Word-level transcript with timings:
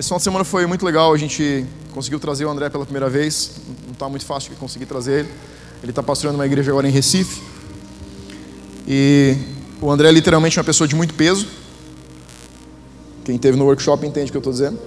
Esse 0.00 0.08
final 0.08 0.16
de 0.16 0.24
semana 0.24 0.44
foi 0.46 0.64
muito 0.64 0.82
legal, 0.82 1.12
a 1.12 1.18
gente 1.18 1.66
conseguiu 1.92 2.18
trazer 2.18 2.46
o 2.46 2.48
André 2.48 2.70
pela 2.70 2.84
primeira 2.84 3.10
vez. 3.10 3.50
Não 3.84 3.92
está 3.92 4.08
muito 4.08 4.24
fácil 4.24 4.48
de 4.48 4.56
conseguir 4.56 4.86
trazer 4.86 5.20
ele. 5.20 5.28
Ele 5.82 5.92
está 5.92 6.02
pastoreando 6.02 6.38
uma 6.38 6.46
igreja 6.46 6.70
agora 6.70 6.88
em 6.88 6.90
Recife. 6.90 7.42
E 8.88 9.36
o 9.78 9.90
André 9.90 10.08
é 10.08 10.10
literalmente 10.10 10.58
uma 10.58 10.64
pessoa 10.64 10.88
de 10.88 10.96
muito 10.96 11.12
peso. 11.12 11.46
Quem 13.26 13.36
teve 13.36 13.58
no 13.58 13.66
workshop 13.66 14.06
entende 14.06 14.30
o 14.30 14.32
que 14.32 14.38
eu 14.38 14.40
estou 14.40 14.54
dizendo. 14.54 14.78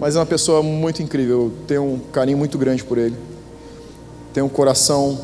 Mas 0.00 0.16
é 0.16 0.18
uma 0.18 0.24
pessoa 0.24 0.62
muito 0.62 1.02
incrível. 1.02 1.36
Eu 1.36 1.52
tenho 1.66 1.84
um 1.84 1.98
carinho 1.98 2.38
muito 2.38 2.56
grande 2.56 2.82
por 2.82 2.96
ele. 2.96 3.16
Tem 4.32 4.42
um 4.42 4.48
coração. 4.48 5.20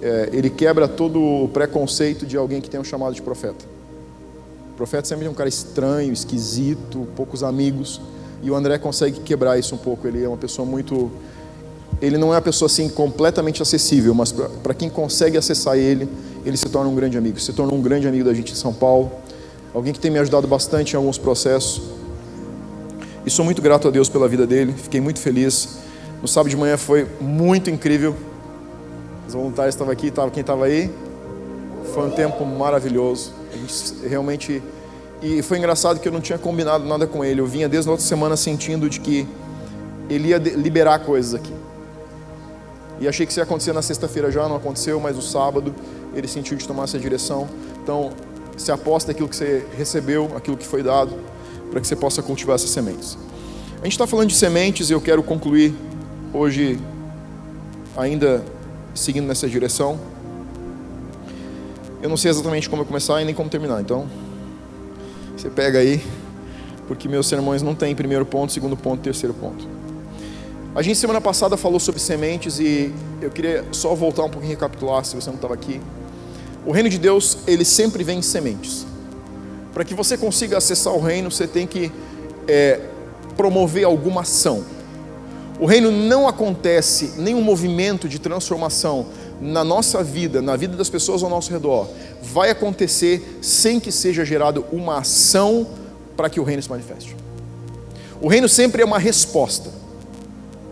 É, 0.00 0.28
ele 0.32 0.50
quebra 0.50 0.86
todo 0.86 1.20
o 1.20 1.48
preconceito 1.48 2.24
de 2.24 2.36
alguém 2.36 2.60
que 2.60 2.70
tem 2.70 2.78
um 2.78 2.84
chamado 2.84 3.12
de 3.12 3.22
profeta. 3.22 3.73
O 4.74 4.76
profeta 4.76 5.06
sempre 5.06 5.24
é 5.24 5.30
um 5.30 5.34
cara 5.34 5.48
estranho, 5.48 6.12
esquisito, 6.12 7.06
poucos 7.14 7.44
amigos. 7.44 8.00
E 8.42 8.50
o 8.50 8.56
André 8.56 8.76
consegue 8.76 9.20
quebrar 9.20 9.56
isso 9.56 9.72
um 9.76 9.78
pouco. 9.78 10.04
Ele 10.08 10.24
é 10.24 10.26
uma 10.26 10.36
pessoa 10.36 10.66
muito. 10.66 11.12
Ele 12.02 12.18
não 12.18 12.34
é 12.34 12.36
uma 12.36 12.42
pessoa 12.42 12.66
assim 12.66 12.88
completamente 12.88 13.62
acessível, 13.62 14.12
mas 14.14 14.34
para 14.64 14.74
quem 14.74 14.90
consegue 14.90 15.38
acessar 15.38 15.76
ele, 15.76 16.08
ele 16.44 16.56
se 16.56 16.68
torna 16.68 16.90
um 16.90 16.94
grande 16.96 17.16
amigo. 17.16 17.38
Se 17.38 17.52
torna 17.52 17.72
um 17.72 17.80
grande 17.80 18.08
amigo 18.08 18.24
da 18.24 18.34
gente 18.34 18.50
em 18.50 18.56
São 18.56 18.74
Paulo. 18.74 19.12
Alguém 19.72 19.92
que 19.92 20.00
tem 20.00 20.10
me 20.10 20.18
ajudado 20.18 20.48
bastante 20.48 20.94
em 20.94 20.96
alguns 20.96 21.18
processos. 21.18 21.80
E 23.24 23.30
sou 23.30 23.44
muito 23.44 23.62
grato 23.62 23.86
a 23.86 23.92
Deus 23.92 24.08
pela 24.08 24.26
vida 24.26 24.44
dele. 24.44 24.74
Fiquei 24.76 25.00
muito 25.00 25.20
feliz. 25.20 25.78
No 26.20 26.26
sábado 26.26 26.50
de 26.50 26.56
manhã 26.56 26.76
foi 26.76 27.06
muito 27.20 27.70
incrível. 27.70 28.16
Os 29.28 29.34
voluntários 29.34 29.76
estavam 29.76 29.92
aqui, 29.92 30.08
estava 30.08 30.32
quem 30.32 30.40
estava 30.40 30.64
aí. 30.64 30.90
Foi 31.94 32.08
um 32.08 32.10
tempo 32.10 32.44
maravilhoso. 32.44 33.43
Gente 33.54 34.06
realmente. 34.08 34.62
E 35.22 35.42
foi 35.42 35.58
engraçado 35.58 36.00
que 36.00 36.08
eu 36.08 36.12
não 36.12 36.20
tinha 36.20 36.38
combinado 36.38 36.84
nada 36.84 37.06
com 37.06 37.24
ele. 37.24 37.40
Eu 37.40 37.46
vinha 37.46 37.68
desde 37.68 37.88
a 37.88 37.92
outra 37.92 38.06
semana 38.06 38.36
sentindo 38.36 38.90
de 38.90 39.00
que 39.00 39.26
ele 40.08 40.28
ia 40.28 40.38
liberar 40.38 40.98
coisas 41.00 41.34
aqui. 41.34 41.52
E 43.00 43.08
achei 43.08 43.26
que 43.26 43.32
isso 43.32 43.40
ia 43.40 43.44
acontecer 43.44 43.72
na 43.72 43.82
sexta-feira 43.82 44.30
já, 44.30 44.48
não 44.48 44.56
aconteceu, 44.56 45.00
mas 45.00 45.16
no 45.16 45.22
sábado 45.22 45.74
ele 46.14 46.28
sentiu 46.28 46.56
de 46.56 46.66
tomar 46.66 46.84
essa 46.84 46.98
direção. 46.98 47.48
Então, 47.82 48.12
se 48.56 48.70
aposta 48.70 49.10
aquilo 49.10 49.28
que 49.28 49.36
você 49.36 49.66
recebeu, 49.76 50.30
aquilo 50.36 50.56
que 50.56 50.66
foi 50.66 50.82
dado, 50.82 51.12
para 51.70 51.80
que 51.80 51.86
você 51.86 51.96
possa 51.96 52.22
cultivar 52.22 52.54
essas 52.54 52.70
sementes. 52.70 53.18
A 53.80 53.84
gente 53.84 53.92
está 53.92 54.06
falando 54.06 54.28
de 54.28 54.36
sementes 54.36 54.90
e 54.90 54.92
eu 54.92 55.00
quero 55.00 55.22
concluir 55.22 55.74
hoje, 56.32 56.78
ainda 57.96 58.42
seguindo 58.94 59.26
nessa 59.26 59.48
direção. 59.48 59.98
Eu 62.04 62.10
não 62.10 62.18
sei 62.18 62.30
exatamente 62.30 62.68
como 62.68 62.84
começar 62.84 63.22
e 63.22 63.24
nem 63.24 63.34
como 63.34 63.48
terminar, 63.48 63.80
então 63.80 64.06
você 65.34 65.48
pega 65.48 65.78
aí, 65.78 66.04
porque 66.86 67.08
meus 67.08 67.26
sermões 67.26 67.62
não 67.62 67.74
têm 67.74 67.94
primeiro 67.94 68.26
ponto, 68.26 68.52
segundo 68.52 68.76
ponto, 68.76 69.00
terceiro 69.00 69.32
ponto. 69.32 69.66
A 70.74 70.82
gente 70.82 70.98
semana 70.98 71.18
passada 71.18 71.56
falou 71.56 71.80
sobre 71.80 71.98
sementes 71.98 72.60
e 72.60 72.92
eu 73.22 73.30
queria 73.30 73.64
só 73.72 73.94
voltar 73.94 74.24
um 74.24 74.28
pouquinho 74.28 74.50
e 74.50 74.54
recapitular, 74.54 75.02
se 75.02 75.16
você 75.16 75.30
não 75.30 75.36
estava 75.36 75.54
aqui. 75.54 75.80
O 76.66 76.72
reino 76.72 76.90
de 76.90 76.98
Deus, 76.98 77.38
ele 77.46 77.64
sempre 77.64 78.04
vem 78.04 78.18
em 78.18 78.22
sementes. 78.22 78.84
Para 79.72 79.82
que 79.82 79.94
você 79.94 80.18
consiga 80.18 80.58
acessar 80.58 80.92
o 80.92 81.00
reino, 81.00 81.30
você 81.30 81.46
tem 81.46 81.66
que 81.66 81.90
é, 82.46 82.80
promover 83.34 83.84
alguma 83.84 84.20
ação. 84.20 84.62
O 85.58 85.64
reino 85.64 85.90
não 85.90 86.28
acontece 86.28 87.14
nenhum 87.16 87.40
movimento 87.40 88.06
de 88.10 88.18
transformação 88.18 89.06
na 89.40 89.64
nossa 89.64 90.02
vida, 90.02 90.40
na 90.40 90.56
vida 90.56 90.76
das 90.76 90.88
pessoas 90.88 91.22
ao 91.22 91.30
nosso 91.30 91.50
redor, 91.50 91.88
vai 92.22 92.50
acontecer 92.50 93.38
sem 93.42 93.78
que 93.80 93.92
seja 93.92 94.24
gerado 94.24 94.64
uma 94.72 94.98
ação 94.98 95.66
para 96.16 96.30
que 96.30 96.40
o 96.40 96.44
reino 96.44 96.62
se 96.62 96.70
manifeste. 96.70 97.16
O 98.20 98.28
reino 98.28 98.48
sempre 98.48 98.82
é 98.82 98.84
uma 98.84 98.98
resposta. 98.98 99.70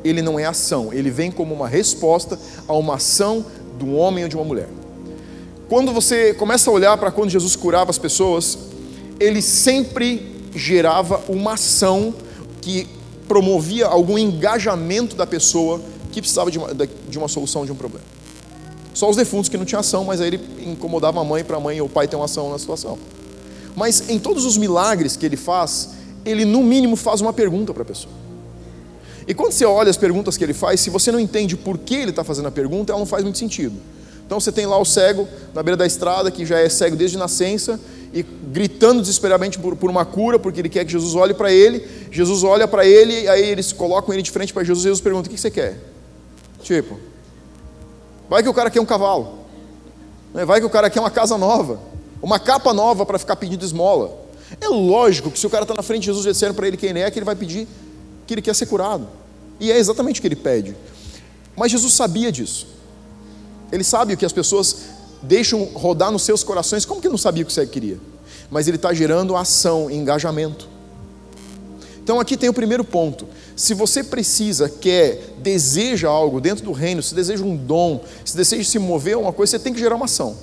Ele 0.05 0.23
não 0.23 0.39
é 0.39 0.45
ação, 0.45 0.93
ele 0.93 1.11
vem 1.11 1.31
como 1.31 1.55
uma 1.55 1.69
resposta 1.69 2.39
a 2.67 2.73
uma 2.73 2.97
ação 2.97 3.45
de 3.79 3.85
um 3.85 3.97
homem 3.97 4.25
ou 4.25 4.29
de 4.29 4.37
uma 4.37 4.45
mulher. 4.45 4.69
Quando 5.69 5.93
você 5.93 6.35
começa 6.35 6.71
a 6.71 6.73
olhar 6.73 6.99
para 6.99 7.11
quando 7.11 7.31
Jesus 7.31 7.55
curava 7.55 7.91
as 7.91 7.99
pessoas, 7.99 8.59
ele 9.21 9.41
sempre 9.41 10.33
gerava 10.55 11.23
uma 11.29 11.55
ação 11.55 12.15
que 12.61 12.87
promovia 13.29 13.87
algum 13.87 14.19
engajamento 14.19 15.17
da 15.17 15.27
pessoa 15.27 15.81
que 16.11 16.21
precisava 16.21 16.51
de 16.51 16.59
uma, 16.59 16.75
de 16.75 17.19
uma 17.19 17.29
solução 17.29 17.65
de 17.65 17.73
um 17.73 17.75
problema. 17.75 18.05
Só 18.95 19.09
os 19.09 19.17
defuntos 19.17 19.49
que 19.49 19.57
não 19.57 19.65
tinham 19.65 19.81
ação, 19.81 20.05
mas 20.05 20.21
aí 20.21 20.29
ele 20.29 20.41
incomodava 20.67 21.21
a 21.21 21.25
mãe 21.25 21.43
para 21.43 21.57
a 21.57 21.61
mãe 21.61 21.81
ou 21.81 21.87
o 21.87 21.91
pai 21.91 22.07
ter 22.07 22.17
uma 22.17 22.27
ação 22.27 22.51
na 22.51 22.59
situação. 22.59 22.99
Mas 23.75 24.09
em 24.11 24.19
todos 24.19 24.45
os 24.45 24.57
milagres 24.57 25.17
que 25.17 25.25
ele 25.25 25.37
faz, 25.37 25.91
ele 26.25 26.45
no 26.45 26.63
mínimo 26.63 26.97
faz 26.97 27.21
uma 27.21 27.33
pergunta 27.33 27.73
para 27.73 27.83
a 27.83 27.87
pessoa. 27.87 28.13
E 29.27 29.35
quando 29.35 29.53
você 29.53 29.65
olha 29.65 29.89
as 29.89 29.97
perguntas 29.97 30.37
que 30.37 30.45
ele 30.45 30.53
faz, 30.53 30.81
se 30.81 30.91
você 30.91 31.11
não 31.13 31.19
entende 31.19 31.57
por 31.57 31.79
que 31.79 31.95
ele 31.95 32.11
está 32.11 32.25
fazendo 32.25 32.49
a 32.49 32.51
pergunta, 32.51 32.93
ela 32.93 32.99
não 32.99 33.07
faz 33.07 33.23
muito 33.23 33.39
sentido. 33.39 33.75
Então 34.27 34.41
você 34.41 34.51
tem 34.51 34.67
lá 34.67 34.79
o 34.79 34.85
cego 34.85 35.29
na 35.55 35.63
beira 35.63 35.77
da 35.77 35.87
estrada, 35.87 36.31
que 36.31 36.45
já 36.45 36.59
é 36.59 36.69
cego 36.69 36.97
desde 36.97 37.17
nascença, 37.17 37.79
e 38.13 38.23
gritando 38.23 39.01
desesperadamente 39.01 39.59
por, 39.59 39.75
por 39.77 39.89
uma 39.89 40.05
cura, 40.05 40.39
porque 40.39 40.61
ele 40.61 40.69
quer 40.69 40.85
que 40.85 40.93
Jesus 40.93 41.15
olhe 41.15 41.33
para 41.33 41.51
ele. 41.51 41.87
Jesus 42.11 42.43
olha 42.43 42.69
para 42.69 42.85
ele, 42.85 43.27
aí 43.29 43.43
eles 43.43 43.73
colocam 43.73 44.13
ele 44.13 44.23
de 44.23 44.31
frente 44.31 44.53
para 44.53 44.63
Jesus, 44.65 44.85
e 44.85 44.89
Jesus 44.89 45.01
pergunta: 45.01 45.29
O 45.29 45.33
que 45.33 45.41
você 45.41 45.51
quer? 45.51 45.79
Tipo, 46.63 46.99
Vai 48.33 48.43
que 48.43 48.49
o 48.49 48.55
cara 48.55 48.71
quer 48.71 48.81
um 48.81 48.87
cavalo. 48.87 49.41
Né? 50.33 50.43
Vai 50.47 50.59
que 50.59 50.65
o 50.65 50.71
cara 50.71 50.89
quer 50.89 51.01
uma 51.01 51.11
casa 51.11 51.37
nova. 51.37 51.79
Uma 52.23 52.39
capa 52.39 52.73
nova 52.73 53.05
para 53.05 53.19
ficar 53.19 53.37
pedindo 53.37 53.63
esmola. 53.63 54.11
É 54.59 54.69
lógico 54.69 55.31
que 55.31 55.39
se 55.39 55.47
o 55.47 55.51
cara 55.51 55.65
está 55.65 55.75
na 55.75 55.83
frente 55.83 56.01
de 56.01 56.07
Jesus 56.07 56.25
dizendo 56.25 56.55
para 56.55 56.67
ele 56.67 56.79
quem 56.79 56.89
ele 56.89 57.01
é, 57.01 57.11
que 57.11 57.19
ele 57.19 57.27
vai 57.27 57.37
pedir 57.37 57.69
que 58.27 58.33
ele 58.33 58.41
quer 58.41 58.55
ser 58.55 58.65
curado. 58.65 59.07
E 59.61 59.71
é 59.71 59.77
exatamente 59.77 60.19
o 60.19 60.23
que 60.23 60.29
ele 60.29 60.37
pede. 60.37 60.75
Mas 61.55 61.73
Jesus 61.73 61.93
sabia 61.93 62.33
disso. 62.33 62.67
Ele 63.71 63.85
sabe 63.85 64.15
o 64.15 64.17
que 64.17 64.25
as 64.25 64.33
pessoas 64.33 64.77
deixam 65.21 65.65
rodar 65.65 66.11
nos 66.11 66.23
seus 66.23 66.43
corações. 66.43 66.87
Como 66.87 67.03
que 67.03 67.09
ele 67.09 67.13
não 67.13 67.19
sabia 67.19 67.43
o 67.43 67.47
que 67.47 67.53
você 67.53 67.67
queria? 67.67 68.01
Mas 68.51 68.67
ele 68.67 68.79
está 68.79 68.95
gerando 68.95 69.37
ação, 69.37 69.91
engajamento. 69.91 70.67
Então 72.03 72.19
aqui 72.19 72.39
tem 72.39 72.49
o 72.49 72.55
primeiro 72.55 72.83
ponto. 72.83 73.29
Se 73.57 73.75
você 73.75 74.03
precisa, 74.03 74.69
quer, 74.69 75.35
deseja 75.39 76.09
algo 76.09 76.41
dentro 76.41 76.65
do 76.65 76.73
reino, 76.73 77.03
se 77.03 77.15
deseja 77.15 77.45
um 77.45 77.57
dom, 77.57 78.03
se 78.25 78.37
deseja 78.37 78.65
se 78.65 78.79
mover 78.79 79.15
a 79.15 79.19
uma 79.19 79.33
coisa, 79.33 79.53
você 79.53 79.59
tem 79.59 79.73
que 79.73 79.81
gerar 79.81 79.97
uma 79.97 80.07
ação. 80.07 80.37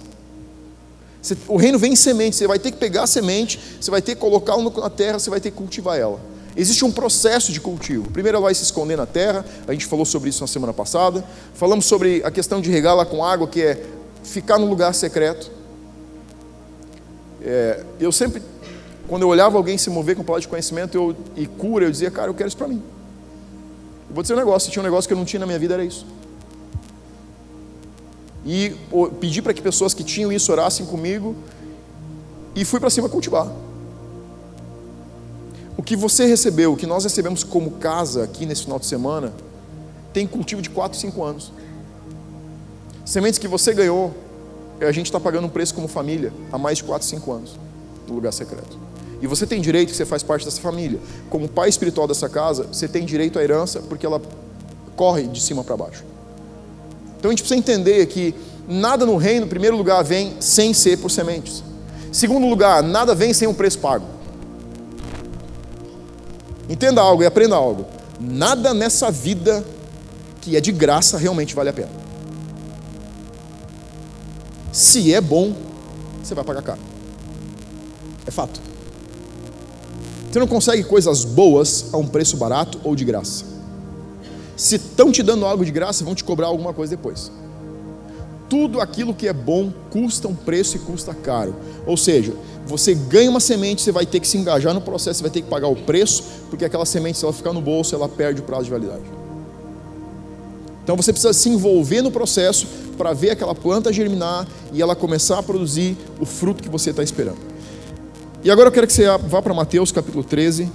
Você, 1.21 1.35
o 1.47 1.57
reino 1.57 1.77
vem 1.77 1.93
em 1.93 1.95
semente, 1.95 2.35
você 2.35 2.47
vai 2.47 2.59
ter 2.59 2.71
que 2.71 2.77
pegar 2.77 3.03
a 3.03 3.07
semente, 3.07 3.59
você 3.79 3.91
vai 3.91 4.01
ter 4.01 4.15
que 4.15 4.21
colocá-la 4.21 4.63
na 4.63 4.89
terra, 4.89 5.19
você 5.19 5.29
vai 5.29 5.39
ter 5.39 5.51
que 5.51 5.57
cultivar 5.57 5.99
ela. 5.99 6.19
Existe 6.55 6.83
um 6.83 6.91
processo 6.91 7.51
de 7.51 7.59
cultivo. 7.59 8.09
Primeiro 8.11 8.37
ela 8.37 8.45
vai 8.45 8.53
se 8.53 8.63
esconder 8.63 8.97
na 8.97 9.05
terra, 9.05 9.45
a 9.67 9.71
gente 9.71 9.85
falou 9.85 10.05
sobre 10.05 10.29
isso 10.29 10.41
na 10.41 10.47
semana 10.47 10.73
passada. 10.73 11.23
Falamos 11.53 11.85
sobre 11.85 12.21
a 12.23 12.31
questão 12.31 12.61
de 12.61 12.69
regá-la 12.69 13.05
com 13.05 13.23
água, 13.23 13.47
que 13.47 13.61
é 13.61 13.83
ficar 14.23 14.57
no 14.57 14.65
lugar 14.65 14.93
secreto. 14.93 15.51
É, 17.41 17.83
eu 17.99 18.11
sempre, 18.11 18.41
quando 19.07 19.21
eu 19.21 19.29
olhava 19.29 19.57
alguém 19.57 19.77
se 19.77 19.89
mover 19.89 20.15
com 20.15 20.23
palavra 20.23 20.41
de 20.41 20.47
conhecimento 20.47 20.95
eu, 20.95 21.15
e 21.35 21.45
cura, 21.47 21.85
eu 21.85 21.91
dizia, 21.91 22.11
cara, 22.11 22.29
eu 22.29 22.33
quero 22.33 22.47
isso 22.47 22.57
para 22.57 22.67
mim. 22.67 22.81
Eu 24.09 24.15
vou 24.15 24.23
dizer 24.23 24.33
um 24.33 24.37
negócio: 24.37 24.65
se 24.65 24.71
tinha 24.71 24.81
um 24.81 24.85
negócio 24.85 25.07
que 25.07 25.13
eu 25.13 25.17
não 25.17 25.25
tinha 25.25 25.39
na 25.39 25.45
minha 25.45 25.59
vida, 25.59 25.75
era 25.75 25.85
isso. 25.85 26.05
E 28.45 28.75
pedi 29.19 29.41
para 29.41 29.53
que 29.53 29.61
pessoas 29.61 29.93
que 29.93 30.03
tinham 30.03 30.31
isso 30.31 30.51
orassem 30.51 30.85
comigo 30.85 31.35
e 32.55 32.65
fui 32.65 32.79
para 32.79 32.89
cima 32.89 33.07
cultivar. 33.07 33.47
O 35.77 35.83
que 35.83 35.95
você 35.95 36.25
recebeu, 36.25 36.73
o 36.73 36.77
que 36.77 36.87
nós 36.87 37.03
recebemos 37.03 37.43
como 37.43 37.71
casa 37.71 38.23
aqui 38.23 38.45
nesse 38.45 38.63
final 38.63 38.79
de 38.79 38.85
semana, 38.85 39.33
tem 40.11 40.25
cultivo 40.27 40.62
de 40.62 40.69
4, 40.69 40.97
5 40.97 41.23
anos. 41.23 41.53
Sementes 43.05 43.38
que 43.39 43.47
você 43.47 43.73
ganhou, 43.73 44.13
a 44.81 44.91
gente 44.91 45.05
está 45.05 45.19
pagando 45.19 45.45
um 45.45 45.50
preço 45.50 45.73
como 45.73 45.88
família 45.88 46.33
há 46.51 46.57
mais 46.57 46.79
de 46.79 46.83
4, 46.83 47.07
5 47.07 47.31
anos, 47.31 47.51
no 48.07 48.15
lugar 48.15 48.33
secreto. 48.33 48.77
E 49.21 49.27
você 49.27 49.45
tem 49.45 49.62
direito 49.62 49.89
que 49.89 49.95
você 49.95 50.06
faz 50.06 50.24
parte 50.24 50.45
dessa 50.45 50.62
família. 50.62 51.00
Como 51.30 51.48
pai 51.48 51.69
espiritual 51.69 52.07
dessa 52.07 52.30
casa, 52.30 52.68
você 52.71 52.88
tem 52.88 53.06
direito 53.06 53.38
à 53.38 53.44
herança 53.44 53.81
porque 53.81 54.06
ela 54.06 54.21
corre 54.95 55.24
de 55.24 55.42
cima 55.42 55.63
para 55.63 55.75
baixo. 55.75 56.04
Então 57.18 57.30
a 57.30 57.31
gente 57.31 57.42
precisa 57.42 57.60
entender 57.60 58.06
que 58.06 58.33
nada 58.68 59.06
no 59.06 59.18
reino, 59.18 59.45
em 59.45 59.50
primeiro 59.50 59.75
lugar, 59.75 60.04
vem 60.04 60.33
sem 60.39 60.74
ser 60.74 60.98
por 60.98 61.12
sementes. 61.12 61.63
Segundo 62.12 62.48
lugar, 62.48 62.81
nada 62.81 63.13
vem 63.13 63.33
sem 63.33 63.48
um 63.48 63.54
preço 63.54 63.80
pago. 63.80 64.06
Entenda 66.69 67.01
algo 67.01 67.24
e 67.24 67.25
aprenda 67.25 67.56
algo. 67.56 67.86
Nada 68.19 68.74
nessa 68.74 69.12
vida 69.12 69.63
que 70.42 70.56
é 70.56 70.62
de 70.62 70.72
graça 70.72 71.18
realmente 71.18 71.56
vale 71.56 71.69
a 71.69 71.74
pena. 71.74 71.89
Se 74.72 75.13
é 75.13 75.19
bom, 75.19 75.54
você 76.24 76.36
vai 76.36 76.44
pagar 76.44 76.62
caro. 76.62 76.80
É 78.25 78.31
fato. 78.31 78.62
Você 80.31 80.39
não 80.39 80.47
consegue 80.47 80.83
coisas 80.83 81.25
boas 81.25 81.85
a 81.91 81.97
um 81.97 82.05
preço 82.05 82.37
barato 82.37 82.79
ou 82.83 82.95
de 82.95 83.03
graça. 83.03 83.45
Se 84.55 84.75
estão 84.75 85.11
te 85.11 85.23
dando 85.23 85.45
algo 85.45 85.65
de 85.65 85.71
graça, 85.71 86.03
vão 86.03 86.13
te 86.13 86.23
cobrar 86.23 86.47
alguma 86.47 86.73
coisa 86.73 86.95
depois. 86.95 87.31
tudo 88.49 88.81
aquilo 88.81 89.13
que 89.13 89.27
é 89.27 89.33
bom 89.33 89.71
custa 89.91 90.27
um 90.27 90.33
preço 90.33 90.75
e 90.75 90.79
custa 90.79 91.13
caro. 91.13 91.55
Ou 91.85 91.95
seja, 91.95 92.33
você 92.65 92.95
ganha 92.95 93.29
uma 93.29 93.39
semente, 93.39 93.81
você 93.81 93.91
vai 93.91 94.05
ter 94.05 94.19
que 94.19 94.27
se 94.27 94.37
engajar 94.37 94.73
no 94.73 94.81
processo, 94.81 95.19
você 95.19 95.23
vai 95.23 95.31
ter 95.31 95.41
que 95.43 95.47
pagar 95.47 95.67
o 95.67 95.75
preço, 95.75 96.23
porque 96.49 96.65
aquela 96.65 96.85
semente, 96.85 97.19
se 97.19 97.23
ela 97.23 97.31
ficar 97.31 97.53
no 97.53 97.61
bolso, 97.61 97.93
ela 97.93 98.09
perde 98.09 98.41
o 98.41 98.43
prazo 98.43 98.65
de 98.65 98.71
validade. 98.71 99.03
Então 100.83 100.97
você 100.97 101.13
precisa 101.13 101.31
se 101.31 101.47
envolver 101.47 102.01
no 102.01 102.09
processo 102.09 102.65
para 102.97 103.13
ver 103.13 103.29
aquela 103.29 103.53
planta 103.53 103.93
germinar 103.93 104.47
e 104.73 104.81
ela 104.81 104.95
começar 104.95 105.37
a 105.37 105.43
produzir 105.43 105.95
o 106.19 106.25
fruto 106.25 106.63
que 106.63 106.69
você 106.69 106.89
está 106.89 107.03
esperando. 107.03 107.49
E 108.41 108.50
agora 108.50 108.69
eu 108.69 108.71
quero 108.71 108.88
que 108.88 108.94
você 108.94 109.06
vá 109.18 109.41
para 109.41 109.53
Mateus 109.53 109.91
capítulo 109.91 110.24
13. 110.24 110.69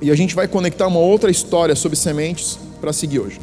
E 0.00 0.10
a 0.10 0.14
gente 0.14 0.34
vai 0.34 0.46
conectar 0.46 0.86
uma 0.86 1.00
outra 1.00 1.30
história 1.30 1.74
sobre 1.74 1.96
sementes 1.96 2.58
para 2.80 2.92
seguir 2.92 3.18
hoje. 3.18 3.40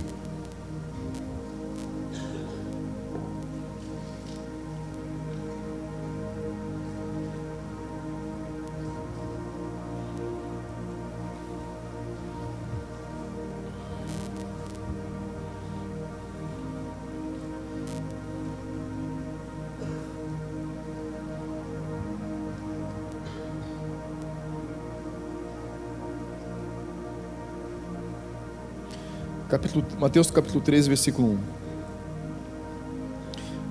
Capítulo, 29.61 29.85
Mateus 29.99 30.31
capítulo 30.31 30.59
13, 30.59 30.89
versículo 30.89 31.27
1. 31.29 31.37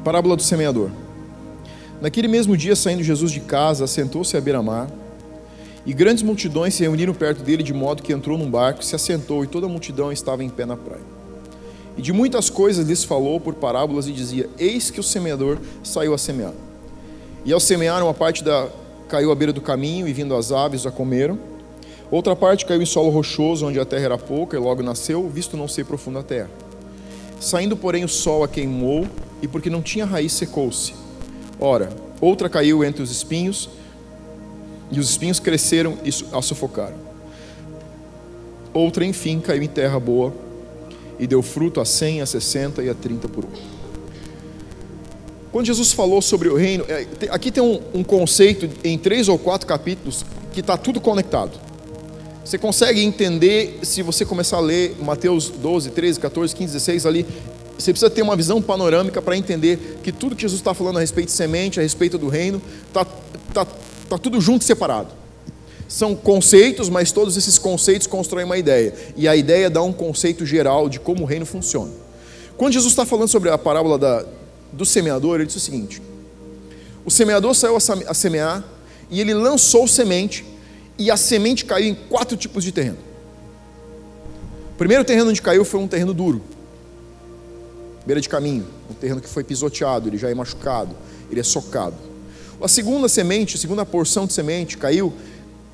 Parábola 0.04 0.36
do 0.36 0.42
semeador. 0.42 0.90
Naquele 2.00 2.28
mesmo 2.28 2.56
dia, 2.56 2.76
saindo 2.76 3.02
Jesus 3.02 3.32
de 3.32 3.40
casa, 3.40 3.84
assentou-se 3.84 4.36
à 4.36 4.40
beira-mar, 4.40 4.88
e 5.84 5.92
grandes 5.92 6.22
multidões 6.22 6.74
se 6.74 6.82
reuniram 6.82 7.12
perto 7.12 7.42
dele, 7.42 7.62
de 7.62 7.74
modo 7.74 8.02
que 8.02 8.12
entrou 8.12 8.38
num 8.38 8.48
barco, 8.48 8.84
se 8.84 8.94
assentou, 8.94 9.42
e 9.42 9.46
toda 9.46 9.66
a 9.66 9.68
multidão 9.68 10.12
estava 10.12 10.44
em 10.44 10.48
pé 10.48 10.64
na 10.64 10.76
praia. 10.76 11.02
E 11.96 12.02
de 12.02 12.12
muitas 12.12 12.48
coisas 12.48 12.86
lhes 12.86 13.02
falou 13.02 13.40
por 13.40 13.54
parábolas 13.54 14.06
e 14.06 14.12
dizia: 14.12 14.48
Eis 14.58 14.90
que 14.90 15.00
o 15.00 15.02
semeador 15.02 15.58
saiu 15.82 16.14
a 16.14 16.18
semear. 16.18 16.52
E 17.44 17.52
ao 17.52 17.58
semear, 17.58 18.02
uma 18.02 18.14
parte 18.14 18.44
da 18.44 18.68
caiu 19.08 19.32
à 19.32 19.34
beira 19.34 19.52
do 19.52 19.60
caminho, 19.60 20.06
e 20.06 20.12
vindo 20.12 20.36
as 20.36 20.52
aves 20.52 20.86
a 20.86 20.90
comeram. 20.90 21.49
Outra 22.10 22.34
parte 22.34 22.66
caiu 22.66 22.82
em 22.82 22.86
solo 22.86 23.08
rochoso, 23.08 23.66
onde 23.66 23.78
a 23.78 23.84
terra 23.84 24.06
era 24.06 24.18
pouca, 24.18 24.56
e 24.56 24.60
logo 24.60 24.82
nasceu, 24.82 25.28
visto 25.28 25.56
não 25.56 25.68
ser 25.68 25.84
profunda 25.84 26.20
a 26.20 26.22
terra. 26.24 26.50
Saindo, 27.38 27.76
porém, 27.76 28.04
o 28.04 28.08
sol 28.08 28.42
a 28.42 28.48
queimou, 28.48 29.06
e 29.40 29.46
porque 29.46 29.70
não 29.70 29.80
tinha 29.80 30.04
raiz, 30.04 30.32
secou-se. 30.32 30.92
Ora, 31.58 31.88
outra 32.20 32.48
caiu 32.48 32.82
entre 32.82 33.00
os 33.00 33.12
espinhos, 33.12 33.70
e 34.90 34.98
os 34.98 35.08
espinhos 35.10 35.38
cresceram 35.38 35.96
e 36.04 36.10
a 36.32 36.42
sufocaram. 36.42 36.96
Outra, 38.74 39.04
enfim, 39.04 39.38
caiu 39.38 39.62
em 39.62 39.68
terra 39.68 40.00
boa, 40.00 40.32
e 41.16 41.28
deu 41.28 41.42
fruto 41.42 41.80
a 41.80 41.84
cem, 41.84 42.20
a 42.20 42.26
sessenta 42.26 42.82
e 42.82 42.88
a 42.88 42.94
trinta 42.94 43.28
por 43.28 43.44
um. 43.44 43.80
Quando 45.52 45.66
Jesus 45.66 45.92
falou 45.92 46.20
sobre 46.20 46.48
o 46.48 46.56
reino, 46.56 46.84
é, 46.88 47.06
aqui 47.30 47.52
tem 47.52 47.62
um, 47.62 47.80
um 47.94 48.02
conceito 48.02 48.68
em 48.82 48.98
três 48.98 49.28
ou 49.28 49.38
quatro 49.38 49.66
capítulos 49.66 50.24
que 50.52 50.60
está 50.60 50.76
tudo 50.76 51.00
conectado. 51.00 51.69
Você 52.50 52.58
consegue 52.58 53.00
entender 53.00 53.78
se 53.84 54.02
você 54.02 54.24
começar 54.24 54.56
a 54.56 54.60
ler 54.60 54.96
Mateus 55.00 55.48
12, 55.48 55.90
13, 55.90 56.18
14, 56.18 56.56
15, 56.56 56.72
16 56.72 57.06
ali. 57.06 57.24
Você 57.78 57.92
precisa 57.92 58.10
ter 58.10 58.22
uma 58.22 58.34
visão 58.34 58.60
panorâmica 58.60 59.22
para 59.22 59.36
entender 59.36 60.00
que 60.02 60.10
tudo 60.10 60.34
que 60.34 60.42
Jesus 60.42 60.60
está 60.60 60.74
falando 60.74 60.96
a 60.96 61.00
respeito 61.00 61.28
de 61.28 61.32
semente, 61.32 61.78
a 61.78 61.82
respeito 61.84 62.18
do 62.18 62.26
reino, 62.26 62.60
está 62.88 63.06
tá, 63.54 63.64
tá 63.64 64.18
tudo 64.18 64.40
junto 64.40 64.62
e 64.62 64.64
separado. 64.64 65.10
São 65.86 66.16
conceitos, 66.16 66.88
mas 66.88 67.12
todos 67.12 67.36
esses 67.36 67.56
conceitos 67.56 68.08
constroem 68.08 68.44
uma 68.44 68.58
ideia. 68.58 68.94
E 69.16 69.28
a 69.28 69.36
ideia 69.36 69.70
dá 69.70 69.82
um 69.82 69.92
conceito 69.92 70.44
geral 70.44 70.88
de 70.88 70.98
como 70.98 71.22
o 71.22 71.26
reino 71.26 71.46
funciona. 71.46 71.92
Quando 72.56 72.72
Jesus 72.72 72.90
está 72.90 73.06
falando 73.06 73.28
sobre 73.28 73.48
a 73.48 73.58
parábola 73.58 73.96
da, 73.96 74.24
do 74.72 74.84
semeador, 74.84 75.36
ele 75.36 75.46
diz 75.46 75.54
o 75.54 75.60
seguinte: 75.60 76.02
O 77.04 77.12
semeador 77.12 77.54
saiu 77.54 77.76
a 77.76 78.12
semear 78.12 78.64
e 79.08 79.20
ele 79.20 79.34
lançou 79.34 79.86
semente 79.86 80.49
e 81.00 81.10
a 81.10 81.16
semente 81.16 81.64
caiu 81.64 81.88
em 81.88 81.94
quatro 81.94 82.36
tipos 82.36 82.62
de 82.62 82.70
terreno. 82.70 82.98
O 84.74 84.76
primeiro 84.76 85.02
terreno 85.02 85.30
onde 85.30 85.40
caiu 85.40 85.64
foi 85.64 85.80
um 85.80 85.88
terreno 85.88 86.12
duro, 86.12 86.42
beira 88.04 88.20
de 88.20 88.28
caminho, 88.28 88.66
um 88.90 88.92
terreno 88.92 89.18
que 89.18 89.28
foi 89.28 89.42
pisoteado, 89.42 90.10
ele 90.10 90.18
já 90.18 90.28
é 90.28 90.34
machucado, 90.34 90.94
ele 91.30 91.40
é 91.40 91.42
socado. 91.42 91.96
A 92.62 92.68
segunda 92.68 93.08
semente, 93.08 93.56
a 93.56 93.58
segunda 93.58 93.86
porção 93.86 94.26
de 94.26 94.34
semente 94.34 94.76
caiu 94.76 95.10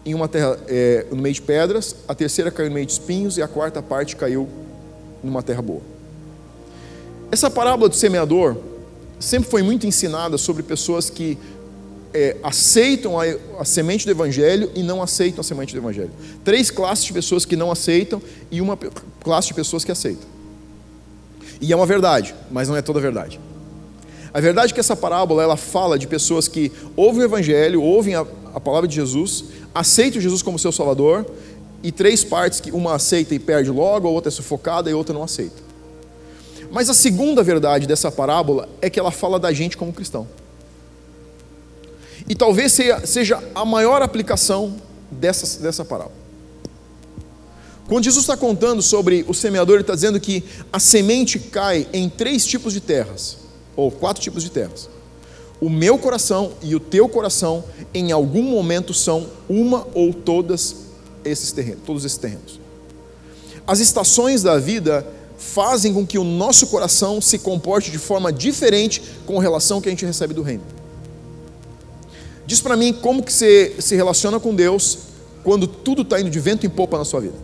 em 0.05 0.15
uma 0.15 0.29
terra 0.29 0.61
é, 0.69 1.05
no 1.11 1.21
meio 1.21 1.35
de 1.35 1.43
pedras, 1.43 1.97
a 2.07 2.15
terceira 2.15 2.49
caiu 2.53 2.69
no 2.69 2.75
meio 2.75 2.87
de 2.87 2.93
espinhos 2.93 3.37
e 3.37 3.43
a 3.43 3.49
quarta 3.49 3.83
parte 3.83 4.15
caiu 4.15 4.49
numa 5.25 5.43
terra 5.43 5.61
boa. 5.61 5.83
Essa 7.33 7.51
parábola 7.51 7.89
do 7.89 7.97
semeador 7.97 8.57
sempre 9.19 9.51
foi 9.51 9.65
muito 9.65 9.89
ensinada 9.89 10.39
sobre 10.39 10.63
pessoas 10.63 11.11
que 11.11 11.37
é, 12.17 12.37
aceitam 12.43 13.21
a, 13.21 13.25
a, 13.59 13.65
semente 13.65 14.07
do 14.07 14.11
Evangelho 14.11 14.71
e 14.75 14.83
não 14.83 15.03
aceitam 15.03 15.43
a 15.43 15.45
semente 15.45 15.75
do 15.75 15.79
Evangelho. 15.79 16.11
Três 16.43 16.71
classes 16.71 17.05
de 17.05 17.13
pessoas 17.13 17.45
que 17.45 17.55
não 17.55 17.71
aceitam 17.71 18.23
e 18.51 18.63
uma 18.63 18.79
classe 19.21 19.49
de 19.49 19.55
pessoas 19.55 19.85
que 19.85 19.93
aceitam. 19.93 20.27
E 21.61 21.71
é 21.71 21.77
uma 21.77 21.85
verdade, 21.85 22.35
mas 22.51 22.69
não 22.69 22.77
é 22.77 22.81
toda 22.81 23.01
verdade. 23.01 23.39
A 24.33 24.41
verdade 24.41 24.73
é 24.73 24.75
que 24.75 24.81
essa 24.81 24.97
parábola 24.97 25.43
ela 25.43 25.59
fala 25.59 25.99
de 25.99 26.07
pessoas 26.07 26.49
que 26.49 26.73
ouvem 26.97 27.21
o 27.21 27.25
Evangelho, 27.25 27.83
ouvem 27.83 28.15
a, 28.15 28.27
a 28.55 28.61
palavra 28.61 28.89
de 28.89 28.95
Jesus, 28.95 29.45
aceitam 29.75 30.21
Jesus 30.21 30.41
como 30.41 30.59
seu 30.59 30.73
Salvador, 30.73 31.27
e 31.83 31.93
três 31.93 32.25
partes 32.25 32.61
que 32.61 32.71
uma 32.71 32.95
aceita 32.95 33.35
e 33.35 33.39
perde 33.39 33.71
logo, 33.71 34.09
a 34.09 34.11
outra 34.11 34.31
é 34.31 34.33
sufocada 34.33 34.89
e 34.89 34.95
a 34.95 34.97
outra 34.97 35.15
não 35.15 35.23
aceita. 35.23 35.63
Mas 36.71 36.89
a 36.89 36.95
segunda 36.95 37.43
verdade 37.43 37.87
dessa 37.87 38.11
parábola 38.11 38.69
é 38.81 38.89
que 38.89 38.99
ela 38.99 39.11
fala 39.11 39.39
da 39.39 39.53
gente 39.53 39.77
como 39.77 39.93
cristão. 39.93 40.27
E 42.29 42.35
talvez 42.35 42.77
seja 43.05 43.43
a 43.55 43.65
maior 43.65 44.03
aplicação 44.03 44.75
dessa, 45.11 45.61
dessa 45.61 45.85
parábola. 45.85 46.27
Quando 47.89 48.05
Jesus 48.05 48.25
está 48.25 48.37
contando 48.37 48.83
sobre 48.83 49.25
o 49.29 49.35
semeador, 49.35 49.77
ele 49.77 49.83
está 49.83 49.95
dizendo 49.95 50.19
que 50.19 50.43
a 50.73 50.81
semente 50.81 51.39
cai 51.39 51.87
em 51.93 52.09
três 52.09 52.45
tipos 52.45 52.73
de 52.73 52.81
terras, 52.81 53.37
ou 53.77 53.93
quatro 53.93 54.21
tipos 54.21 54.43
de 54.43 54.51
terras. 54.51 54.89
O 55.61 55.71
meu 55.71 55.97
coração 55.97 56.53
e 56.63 56.75
o 56.75 56.81
teu 56.81 57.09
coração, 57.09 57.65
em 57.95 58.11
algum 58.11 58.43
momento, 58.43 58.93
são 58.93 59.29
uma 59.49 59.87
ou 59.95 60.13
todas 60.13 60.77
esses 61.25 61.53
terrenos, 61.53 61.81
todos 61.87 62.05
esses 62.05 62.19
terrenos. 62.19 62.61
As 63.67 63.79
estações 63.79 64.43
da 64.43 64.59
vida 64.59 65.07
fazem 65.39 65.95
com 65.95 66.07
que 66.07 66.19
o 66.19 66.25
nosso 66.25 66.67
coração 66.67 67.21
se 67.21 67.39
comporte 67.39 67.91
de 67.91 67.99
forma 67.99 68.33
diferente 68.33 69.03
com 69.25 69.39
relação 69.39 69.81
que 69.81 69.89
a 69.89 69.93
gente 69.93 70.05
recebe 70.05 70.35
do 70.35 70.43
reino. 70.43 70.76
Diz 72.47 72.61
para 72.61 72.77
mim 72.77 72.93
como 72.93 73.23
que 73.23 73.33
você 73.33 73.75
se 73.79 73.97
relaciona 73.97 74.39
com 74.39 74.55
Deus 74.55 74.99
quando 75.43 75.67
tudo 75.67 76.03
está 76.03 76.21
indo 76.21 76.31
de 76.31 76.41
vento 76.41 76.67
em 76.67 76.71
popa 76.71 76.99
na 76.99 77.05
sua 77.05 77.21
vida. 77.21 77.35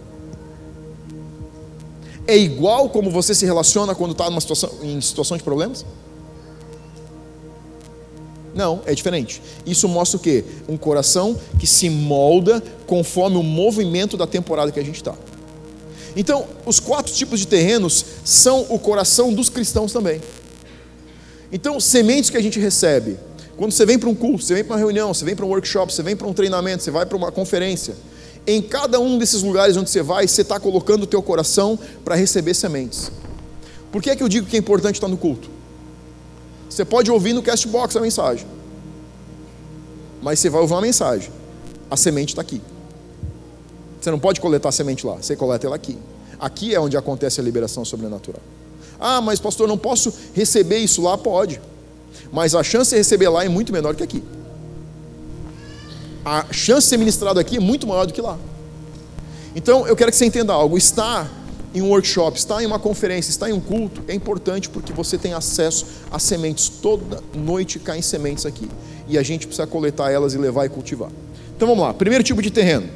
É 2.26 2.36
igual 2.36 2.88
como 2.88 3.10
você 3.10 3.34
se 3.34 3.44
relaciona 3.44 3.94
quando 3.94 4.12
está 4.12 4.30
situação, 4.40 4.70
em 4.82 5.00
situação 5.00 5.36
de 5.36 5.42
problemas? 5.42 5.84
Não, 8.54 8.80
é 8.86 8.94
diferente. 8.94 9.42
Isso 9.66 9.88
mostra 9.88 10.18
o 10.18 10.20
quê? 10.20 10.44
Um 10.68 10.76
coração 10.76 11.38
que 11.58 11.66
se 11.66 11.88
molda 11.88 12.62
conforme 12.86 13.36
o 13.36 13.42
movimento 13.42 14.16
da 14.16 14.26
temporada 14.26 14.70
que 14.70 14.78
a 14.78 14.84
gente 14.84 14.96
está. 14.96 15.14
Então, 16.14 16.46
os 16.66 16.78
quatro 16.78 17.12
tipos 17.12 17.40
de 17.40 17.46
terrenos 17.46 18.04
são 18.24 18.66
o 18.68 18.78
coração 18.78 19.32
dos 19.32 19.48
cristãos 19.48 19.92
também. 19.92 20.20
Então, 21.50 21.80
sementes 21.80 22.30
que 22.30 22.36
a 22.36 22.42
gente 22.42 22.60
recebe 22.60 23.16
quando 23.62 23.70
você 23.70 23.86
vem 23.86 23.96
para 23.96 24.08
um 24.08 24.14
curso, 24.16 24.48
você 24.48 24.54
vem 24.54 24.64
para 24.64 24.74
uma 24.74 24.78
reunião, 24.80 25.14
você 25.14 25.24
vem 25.24 25.36
para 25.36 25.46
um 25.46 25.48
workshop, 25.48 25.94
você 25.94 26.02
vem 26.02 26.16
para 26.16 26.26
um 26.26 26.32
treinamento, 26.32 26.82
você 26.82 26.90
vai 26.90 27.06
para 27.06 27.16
uma 27.16 27.30
conferência, 27.30 27.94
em 28.44 28.60
cada 28.60 28.98
um 28.98 29.16
desses 29.16 29.40
lugares 29.40 29.76
onde 29.76 29.88
você 29.88 30.02
vai, 30.02 30.26
você 30.26 30.42
está 30.42 30.58
colocando 30.58 31.04
o 31.04 31.06
teu 31.06 31.22
coração 31.22 31.78
para 32.04 32.16
receber 32.16 32.54
sementes. 32.54 33.12
Por 33.92 34.02
que 34.02 34.10
é 34.10 34.16
que 34.16 34.22
eu 34.24 34.28
digo 34.28 34.48
que 34.48 34.56
é 34.56 34.58
importante 34.58 34.96
estar 34.96 35.06
no 35.06 35.16
culto? 35.16 35.48
Você 36.68 36.84
pode 36.84 37.08
ouvir 37.08 37.34
no 37.34 37.40
castbox 37.40 37.94
a 37.94 38.00
mensagem, 38.00 38.48
mas 40.20 40.40
você 40.40 40.50
vai 40.50 40.60
ouvir 40.60 40.74
uma 40.74 40.82
mensagem, 40.82 41.30
a 41.88 41.96
semente 41.96 42.30
está 42.30 42.42
aqui. 42.42 42.60
Você 44.00 44.10
não 44.10 44.18
pode 44.18 44.40
coletar 44.40 44.70
a 44.70 44.72
semente 44.72 45.06
lá, 45.06 45.18
você 45.18 45.36
coleta 45.36 45.68
ela 45.68 45.76
aqui. 45.76 45.96
Aqui 46.40 46.74
é 46.74 46.80
onde 46.80 46.96
acontece 46.96 47.40
a 47.40 47.44
liberação 47.44 47.84
sobrenatural. 47.84 48.42
Ah, 48.98 49.20
mas 49.20 49.38
pastor, 49.38 49.68
não 49.68 49.78
posso 49.78 50.12
receber 50.34 50.78
isso 50.78 51.00
lá? 51.00 51.16
Pode 51.16 51.60
mas 52.32 52.54
a 52.54 52.62
chance 52.62 52.90
de 52.90 52.96
receber 52.96 53.28
lá 53.28 53.44
é 53.44 53.48
muito 53.48 53.72
menor 53.72 53.94
que 53.94 54.02
aqui. 54.02 54.22
A 56.24 56.46
chance 56.52 56.82
de 56.82 56.90
ser 56.90 56.96
ministrado 56.96 57.38
aqui 57.40 57.56
é 57.56 57.60
muito 57.60 57.86
maior 57.86 58.06
do 58.06 58.12
que 58.12 58.20
lá. 58.20 58.38
Então, 59.54 59.86
eu 59.86 59.96
quero 59.96 60.10
que 60.10 60.16
você 60.16 60.24
entenda 60.24 60.52
algo. 60.52 60.78
Estar 60.78 61.30
em 61.74 61.82
um 61.82 61.88
workshop, 61.88 62.38
está 62.38 62.62
em 62.62 62.66
uma 62.66 62.78
conferência, 62.78 63.30
está 63.30 63.48
em 63.48 63.52
um 63.52 63.60
culto, 63.60 64.02
é 64.06 64.14
importante 64.14 64.68
porque 64.68 64.92
você 64.92 65.16
tem 65.16 65.32
acesso 65.32 65.86
a 66.10 66.18
sementes. 66.18 66.68
Toda 66.68 67.22
noite 67.34 67.78
caem 67.78 68.02
sementes 68.02 68.46
aqui. 68.46 68.68
E 69.08 69.18
a 69.18 69.22
gente 69.22 69.46
precisa 69.46 69.66
coletar 69.66 70.10
elas 70.10 70.34
e 70.34 70.38
levar 70.38 70.66
e 70.66 70.68
cultivar. 70.68 71.10
Então 71.56 71.66
vamos 71.66 71.84
lá. 71.84 71.92
Primeiro 71.92 72.22
tipo 72.22 72.40
de 72.40 72.50
terreno: 72.50 72.88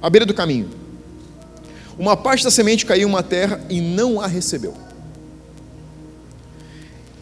à 0.00 0.10
beira 0.10 0.26
do 0.26 0.34
caminho. 0.34 0.68
Uma 1.98 2.16
parte 2.16 2.42
da 2.42 2.50
semente 2.50 2.86
caiu 2.86 3.06
em 3.06 3.10
uma 3.10 3.22
terra 3.22 3.60
e 3.68 3.80
não 3.80 4.20
a 4.20 4.26
recebeu. 4.26 4.74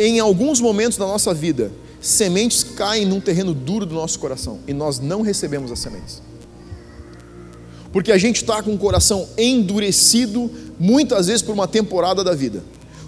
Em 0.03 0.19
alguns 0.19 0.61
momentos 0.61 0.99
da 0.99 1.07
nossa 1.07 1.33
vida, 1.33 1.71
sementes 2.01 2.65
caem 2.65 3.05
num 3.05 3.21
terreno 3.21 3.55
duro 3.55 3.87
do 3.87 3.95
nosso 3.95 4.19
coração 4.19 4.59
e 4.67 4.73
nós 4.73 4.99
não 4.99 5.21
recebemos 5.21 5.71
as 5.71 5.79
sementes 5.79 6.23
porque 7.93 8.13
a 8.13 8.19
gente 8.19 8.37
está 8.37 8.63
com 8.63 8.73
o 8.73 8.79
coração 8.79 9.29
endurecido, 9.37 10.51
muitas 10.79 11.27
vezes 11.27 11.43
por 11.43 11.53
uma 11.53 11.67
temporada 11.67 12.23
da 12.23 12.35
vida, 12.35 12.63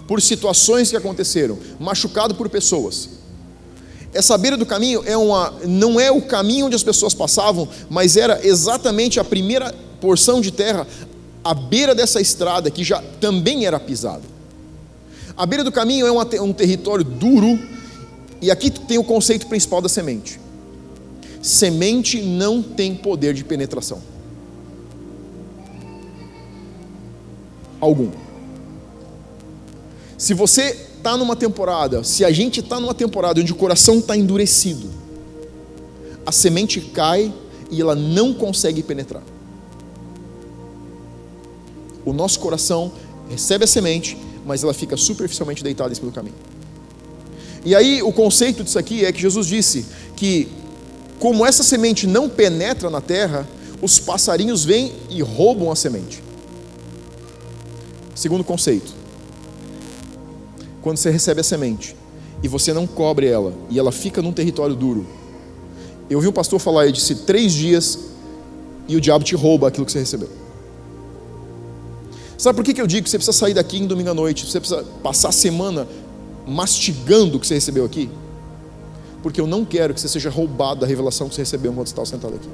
por 0.07 0.21
situações 0.21 0.89
que 0.89 0.97
aconteceram, 0.97 1.57
machucado 1.79 2.35
por 2.35 2.49
pessoas. 2.49 3.09
Essa 4.13 4.37
beira 4.37 4.57
do 4.57 4.65
caminho 4.65 5.01
é 5.05 5.17
uma, 5.17 5.53
não 5.65 5.99
é 5.99 6.11
o 6.11 6.21
caminho 6.21 6.67
onde 6.67 6.75
as 6.75 6.83
pessoas 6.83 7.13
passavam, 7.13 7.67
mas 7.89 8.15
era 8.15 8.45
exatamente 8.45 9.19
a 9.19 9.23
primeira 9.23 9.73
porção 9.99 10.41
de 10.41 10.51
terra 10.51 10.85
à 11.43 11.53
beira 11.53 11.95
dessa 11.95 12.21
estrada 12.21 12.69
que 12.69 12.83
já 12.83 13.01
também 13.19 13.65
era 13.65 13.79
pisada. 13.79 14.32
A 15.35 15.45
beira 15.45 15.63
do 15.63 15.71
caminho 15.71 16.05
é 16.05 16.11
uma, 16.11 16.27
um 16.41 16.53
território 16.53 17.03
duro, 17.03 17.59
e 18.41 18.51
aqui 18.51 18.69
tem 18.69 18.97
o 18.97 19.03
conceito 19.03 19.47
principal 19.47 19.81
da 19.81 19.89
semente. 19.89 20.39
Semente 21.41 22.21
não 22.21 22.61
tem 22.61 22.95
poder 22.95 23.33
de 23.33 23.43
penetração. 23.43 24.13
algum. 27.83 28.09
Se 30.17 30.33
você 30.33 30.87
está 30.97 31.17
numa 31.17 31.35
temporada, 31.35 32.03
se 32.03 32.23
a 32.23 32.31
gente 32.31 32.61
está 32.61 32.79
numa 32.79 32.93
temporada 32.93 33.41
onde 33.41 33.51
o 33.51 33.55
coração 33.55 33.99
está 33.99 34.15
endurecido, 34.15 34.89
a 36.25 36.31
semente 36.31 36.79
cai 36.79 37.33
e 37.69 37.81
ela 37.81 37.93
não 37.93 38.33
consegue 38.33 38.81
penetrar. 38.81 39.23
O 42.05 42.13
nosso 42.13 42.39
coração 42.39 42.91
recebe 43.29 43.65
a 43.65 43.67
semente, 43.67 44.17
mas 44.45 44.63
ela 44.63 44.73
fica 44.73 44.97
superficialmente 44.97 45.63
deitada 45.63 45.93
do 45.93 46.11
caminho. 46.11 46.35
E 47.65 47.75
aí 47.75 48.01
o 48.01 48.11
conceito 48.11 48.63
disso 48.63 48.77
aqui 48.77 49.05
é 49.05 49.11
que 49.11 49.21
Jesus 49.21 49.47
disse 49.47 49.85
que 50.15 50.49
como 51.19 51.45
essa 51.45 51.63
semente 51.63 52.05
não 52.05 52.27
penetra 52.27 52.89
na 52.89 52.99
terra, 52.99 53.47
os 53.81 53.99
passarinhos 53.99 54.65
vêm 54.65 54.91
e 55.09 55.21
roubam 55.21 55.71
a 55.71 55.75
semente. 55.75 56.21
Segundo 58.15 58.43
conceito: 58.43 58.93
quando 60.81 60.97
você 60.97 61.09
recebe 61.09 61.41
a 61.41 61.43
semente 61.43 61.95
e 62.41 62.47
você 62.47 62.73
não 62.73 62.85
cobre 62.85 63.27
ela 63.27 63.53
e 63.69 63.79
ela 63.79 63.91
fica 63.91 64.21
num 64.21 64.33
território 64.33 64.75
duro. 64.75 65.05
Eu 66.09 66.19
vi 66.19 66.27
um 66.27 66.33
pastor 66.33 66.59
falar, 66.59 66.83
ele 66.83 66.91
disse: 66.91 67.15
três 67.15 67.53
dias 67.53 67.99
e 68.87 68.97
o 68.97 69.01
diabo 69.01 69.23
te 69.23 69.35
rouba 69.35 69.69
aquilo 69.69 69.85
que 69.85 69.91
você 69.91 69.99
recebeu. 69.99 70.42
Sabe 72.37 72.55
por 72.55 72.65
que, 72.65 72.73
que 72.73 72.81
eu 72.81 72.87
digo 72.87 73.03
que 73.03 73.09
você 73.09 73.17
precisa 73.17 73.37
sair 73.37 73.53
daqui 73.53 73.77
em 73.77 73.87
domingo 73.87 74.09
à 74.09 74.13
noite? 74.13 74.45
Você 74.45 74.59
precisa 74.59 74.83
passar 75.01 75.29
a 75.29 75.31
semana 75.31 75.87
mastigando 76.45 77.37
o 77.37 77.39
que 77.39 77.47
você 77.47 77.53
recebeu 77.53 77.85
aqui? 77.85 78.09
Porque 79.21 79.39
eu 79.39 79.47
não 79.47 79.63
quero 79.63 79.93
que 79.93 80.01
você 80.01 80.09
seja 80.09 80.29
roubado 80.29 80.81
da 80.81 80.87
revelação 80.87 81.29
que 81.29 81.35
você 81.35 81.41
recebeu 81.41 81.71
enquanto 81.71 81.87
está 81.87 82.05
sentado 82.05 82.35
aqui. 82.35 82.49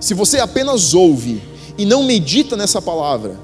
Se 0.00 0.14
você 0.14 0.38
apenas 0.38 0.94
ouve 0.94 1.42
e 1.76 1.84
não 1.84 2.02
medita 2.02 2.56
nessa 2.56 2.80
palavra, 2.80 3.38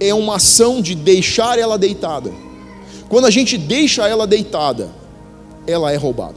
é 0.00 0.14
uma 0.14 0.36
ação 0.36 0.80
de 0.80 0.94
deixar 0.94 1.58
ela 1.58 1.76
deitada. 1.76 2.32
Quando 3.08 3.26
a 3.26 3.30
gente 3.30 3.58
deixa 3.58 4.08
ela 4.08 4.26
deitada, 4.26 4.90
ela 5.66 5.92
é 5.92 5.96
roubada. 5.96 6.36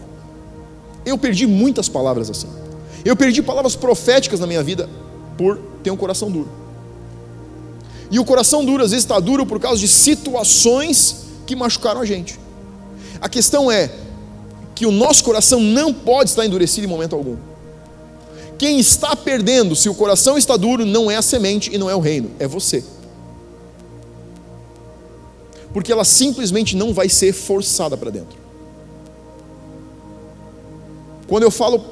Eu 1.06 1.18
perdi 1.18 1.48
muitas 1.48 1.88
palavras 1.88 2.30
assim. 2.30 2.48
Eu 3.06 3.16
perdi 3.16 3.42
palavras 3.42 3.76
proféticas 3.76 4.40
na 4.40 4.48
minha 4.48 4.64
vida 4.64 4.90
por 5.38 5.58
ter 5.84 5.92
um 5.92 5.98
coração 5.98 6.30
duro. 6.30 6.50
E 8.12 8.20
o 8.20 8.26
coração 8.26 8.66
duro 8.66 8.84
às 8.84 8.92
vezes 8.92 9.04
está 9.04 9.20
duro 9.20 9.46
por 9.46 9.60
causa 9.60 9.80
de 9.80 9.88
situações 9.88 11.26
que 11.46 11.56
machucaram 11.56 12.02
a 12.02 12.06
gente. 12.06 12.40
A 13.22 13.30
questão 13.30 13.72
é 13.72 13.92
que 14.74 14.86
o 14.86 14.92
nosso 14.92 15.24
coração 15.24 15.60
não 15.60 15.94
pode 15.94 16.30
estar 16.30 16.46
endurecido 16.46 16.88
em 16.88 16.90
momento 16.90 17.16
algum. 17.16 17.38
Quem 18.58 18.80
está 18.80 19.16
perdendo, 19.16 19.76
se 19.76 19.88
o 19.88 19.96
coração 19.96 20.38
está 20.38 20.58
duro, 20.58 20.86
não 20.86 21.10
é 21.10 21.16
a 21.16 21.22
semente 21.22 21.74
e 21.74 21.78
não 21.78 21.90
é 21.90 21.96
o 21.96 22.00
reino, 22.00 22.32
é 22.40 22.48
você. 22.48 22.84
Porque 25.74 25.92
ela 25.92 26.04
simplesmente 26.04 26.76
não 26.76 26.94
vai 26.94 27.08
ser 27.10 27.32
forçada 27.32 27.96
para 27.96 28.10
dentro. 28.10 28.38
Quando 31.28 31.44
eu 31.44 31.52
falo 31.52 31.84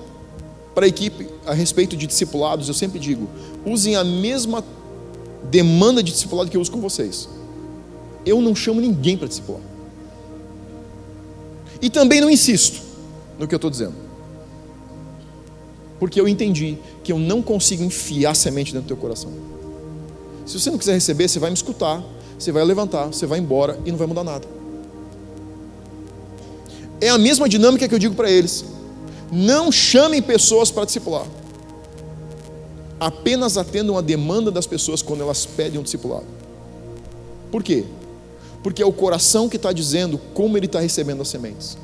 para 0.74 0.86
a 0.86 0.88
equipe 0.88 1.30
a 1.46 1.54
respeito 1.54 1.96
de 1.96 2.08
discipulados, 2.08 2.68
eu 2.68 2.74
sempre 2.74 3.00
digo: 3.00 3.30
usem 3.66 3.96
a 3.96 4.04
mesma 4.04 4.64
demanda 5.50 6.04
de 6.04 6.12
discipulado 6.12 6.50
que 6.50 6.58
eu 6.58 6.62
uso 6.62 6.72
com 6.72 6.82
vocês. 6.82 7.30
Eu 8.26 8.42
não 8.42 8.56
chamo 8.56 8.82
ninguém 8.82 9.18
para 9.18 9.28
discipular. 9.28 9.62
E 11.82 11.90
também 11.90 12.20
não 12.20 12.30
insisto 12.30 12.82
no 13.40 13.48
que 13.48 13.54
eu 13.54 13.58
estou 13.58 13.70
dizendo 13.70 14.08
porque 16.00 16.20
eu 16.20 16.28
entendi 16.28 16.78
que 17.04 17.12
eu 17.12 17.20
não 17.20 17.42
consigo 17.42 17.84
enfiar 17.84 18.36
semente 18.36 18.72
dentro 18.72 18.86
do 18.86 18.88
teu 18.88 18.98
coração. 18.98 19.32
Se 20.46 20.60
você 20.60 20.70
não 20.70 20.78
quiser 20.78 20.94
receber, 20.94 21.28
você 21.28 21.40
vai 21.40 21.50
me 21.50 21.56
escutar, 21.56 22.04
você 22.38 22.52
vai 22.52 22.64
levantar, 22.64 23.08
você 23.08 23.26
vai 23.26 23.40
embora 23.40 23.80
e 23.86 23.92
não 23.92 23.98
vai 23.98 24.08
mudar 24.08 24.24
nada. 24.24 24.48
É 27.02 27.10
a 27.10 27.18
mesma 27.18 27.50
dinâmica 27.50 27.88
que 27.88 27.94
eu 27.94 28.00
digo 28.00 28.16
para 28.16 28.30
eles. 28.30 28.66
Não 29.32 29.72
chamem 29.72 30.22
pessoas 30.22 30.72
para 30.72 30.86
discipular. 30.86 31.26
Apenas 33.00 33.58
atendam 33.58 33.98
a 33.98 34.02
demanda 34.02 34.50
das 34.50 34.66
pessoas 34.66 35.02
quando 35.02 35.22
elas 35.22 35.46
pedem 35.46 35.80
um 35.80 35.84
discipulado. 35.84 36.26
Por 37.52 37.64
quê? 37.64 37.86
Porque 38.64 38.82
é 38.82 38.86
o 38.86 38.92
coração 38.92 39.48
que 39.48 39.56
está 39.56 39.72
dizendo 39.72 40.20
como 40.34 40.58
ele 40.58 40.66
está 40.66 40.80
recebendo 40.80 41.22
as 41.22 41.28
sementes. 41.28 41.78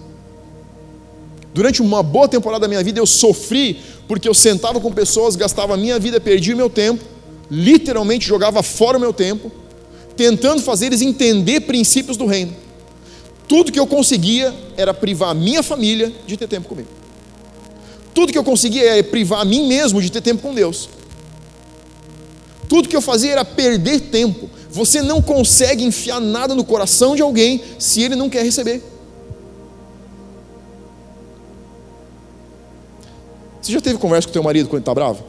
Durante 1.53 1.82
uma 1.82 2.01
boa 2.01 2.27
temporada 2.27 2.62
da 2.62 2.67
minha 2.67 2.84
vida 2.84 3.00
eu 3.00 3.05
sofri 3.05 3.79
porque 4.08 4.27
eu 4.27 4.34
sentava 4.34 4.79
com 4.79 4.91
pessoas, 4.91 5.36
gastava 5.36 5.75
a 5.75 5.77
minha 5.77 6.00
vida, 6.00 6.20
perdia 6.20 6.53
o 6.53 6.58
meu 6.58 6.70
tempo, 6.70 7.03
literalmente 7.50 8.27
jogava 8.27 8.63
fora 8.63 8.98
o 8.98 9.01
meu 9.01 9.13
tempo, 9.13 9.51
tentando 10.17 10.62
fazer 10.62 10.88
eles 10.88 11.01
entender 11.01 11.62
princípios 11.62 12.17
do 12.17 12.25
reino. 12.25 12.55
Tudo 13.48 13.72
que 13.72 13.79
eu 13.79 13.86
conseguia 13.86 14.53
era 14.75 14.93
privar 14.93 15.29
a 15.29 15.34
minha 15.34 15.62
família 15.62 16.12
de 16.25 16.36
ter 16.36 16.48
tempo 16.48 16.67
comigo. 16.67 16.89
Tudo 18.13 18.32
que 18.32 18.38
eu 18.38 18.43
conseguia 18.43 18.84
era 18.84 19.03
privar 19.03 19.41
a 19.41 19.46
mim 19.46 19.67
mesmo 19.67 20.01
de 20.01 20.12
ter 20.12 20.22
tempo 20.22 20.41
com 20.41 20.53
Deus. 20.53 20.89
Tudo 22.74 22.89
que 22.89 22.96
eu 22.96 23.01
fazia 23.03 23.34
era 23.34 23.46
perder 23.46 24.00
tempo. 24.00 24.50
Você 24.72 25.00
não 25.00 25.22
consegue 25.22 25.84
enfiar 25.84 26.20
nada 26.20 26.56
no 26.56 26.63
coração 26.63 27.15
de 27.15 27.22
alguém 27.22 27.63
se 27.77 28.01
ele 28.01 28.15
não 28.15 28.32
quer 28.32 28.44
receber. 28.44 28.82
Você 33.62 33.72
já 33.72 33.80
teve 33.80 34.00
conversa 34.00 34.27
com 34.27 34.34
teu 34.34 34.42
marido 34.42 34.70
quando 34.70 34.77
ele 34.77 34.82
está 34.82 34.94
bravo? 34.96 35.24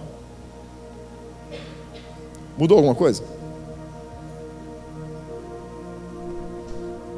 Mudou 2.56 2.78
alguma 2.78 2.94
coisa? 2.94 3.22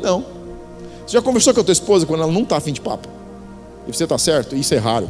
Não. 0.02 0.22
Você 1.06 1.12
já 1.12 1.22
conversou 1.22 1.54
com 1.54 1.60
a 1.60 1.64
tua 1.64 1.72
esposa 1.72 2.04
quando 2.04 2.24
ela 2.24 2.32
não 2.32 2.42
está 2.42 2.56
afim 2.56 2.72
de 2.72 2.80
papo? 2.80 3.06
E 3.86 3.94
você 3.94 4.02
está 4.02 4.18
certo? 4.18 4.56
Isso 4.56 4.74
é 4.74 4.78
raro. 4.78 5.08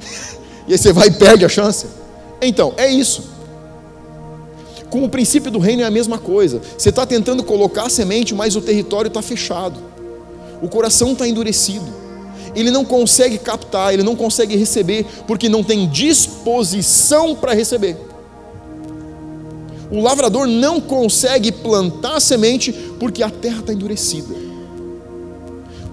e 0.66 0.72
aí 0.72 0.78
você 0.78 0.90
vai 0.90 1.08
e 1.08 1.10
perde 1.10 1.44
a 1.44 1.50
chance. 1.50 1.86
Então, 2.40 2.72
é 2.78 2.88
isso. 2.88 3.33
Com 4.94 5.02
o 5.02 5.08
princípio 5.08 5.50
do 5.50 5.58
reino 5.58 5.82
é 5.82 5.84
a 5.84 5.90
mesma 5.90 6.18
coisa. 6.18 6.62
Você 6.78 6.90
está 6.90 7.04
tentando 7.04 7.42
colocar 7.42 7.86
a 7.86 7.88
semente, 7.88 8.32
mas 8.32 8.54
o 8.54 8.60
território 8.60 9.08
está 9.08 9.20
fechado. 9.20 9.80
O 10.62 10.68
coração 10.68 11.14
está 11.14 11.26
endurecido 11.26 12.04
ele 12.54 12.70
não 12.70 12.84
consegue 12.84 13.36
captar, 13.36 13.92
ele 13.92 14.04
não 14.04 14.14
consegue 14.14 14.54
receber, 14.54 15.04
porque 15.26 15.48
não 15.48 15.64
tem 15.64 15.88
disposição 15.88 17.34
para 17.34 17.52
receber. 17.52 17.96
O 19.90 20.00
lavrador 20.00 20.46
não 20.46 20.80
consegue 20.80 21.50
plantar 21.50 22.14
a 22.14 22.20
semente 22.20 22.72
porque 23.00 23.24
a 23.24 23.28
terra 23.28 23.58
está 23.58 23.72
endurecida. 23.72 24.32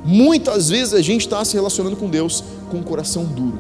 Muitas 0.05 0.69
vezes 0.69 0.93
a 0.93 1.01
gente 1.01 1.21
está 1.21 1.43
se 1.43 1.55
relacionando 1.55 1.95
com 1.95 2.07
Deus 2.07 2.43
com 2.69 2.77
um 2.77 2.83
coração 2.83 3.25
duro. 3.25 3.59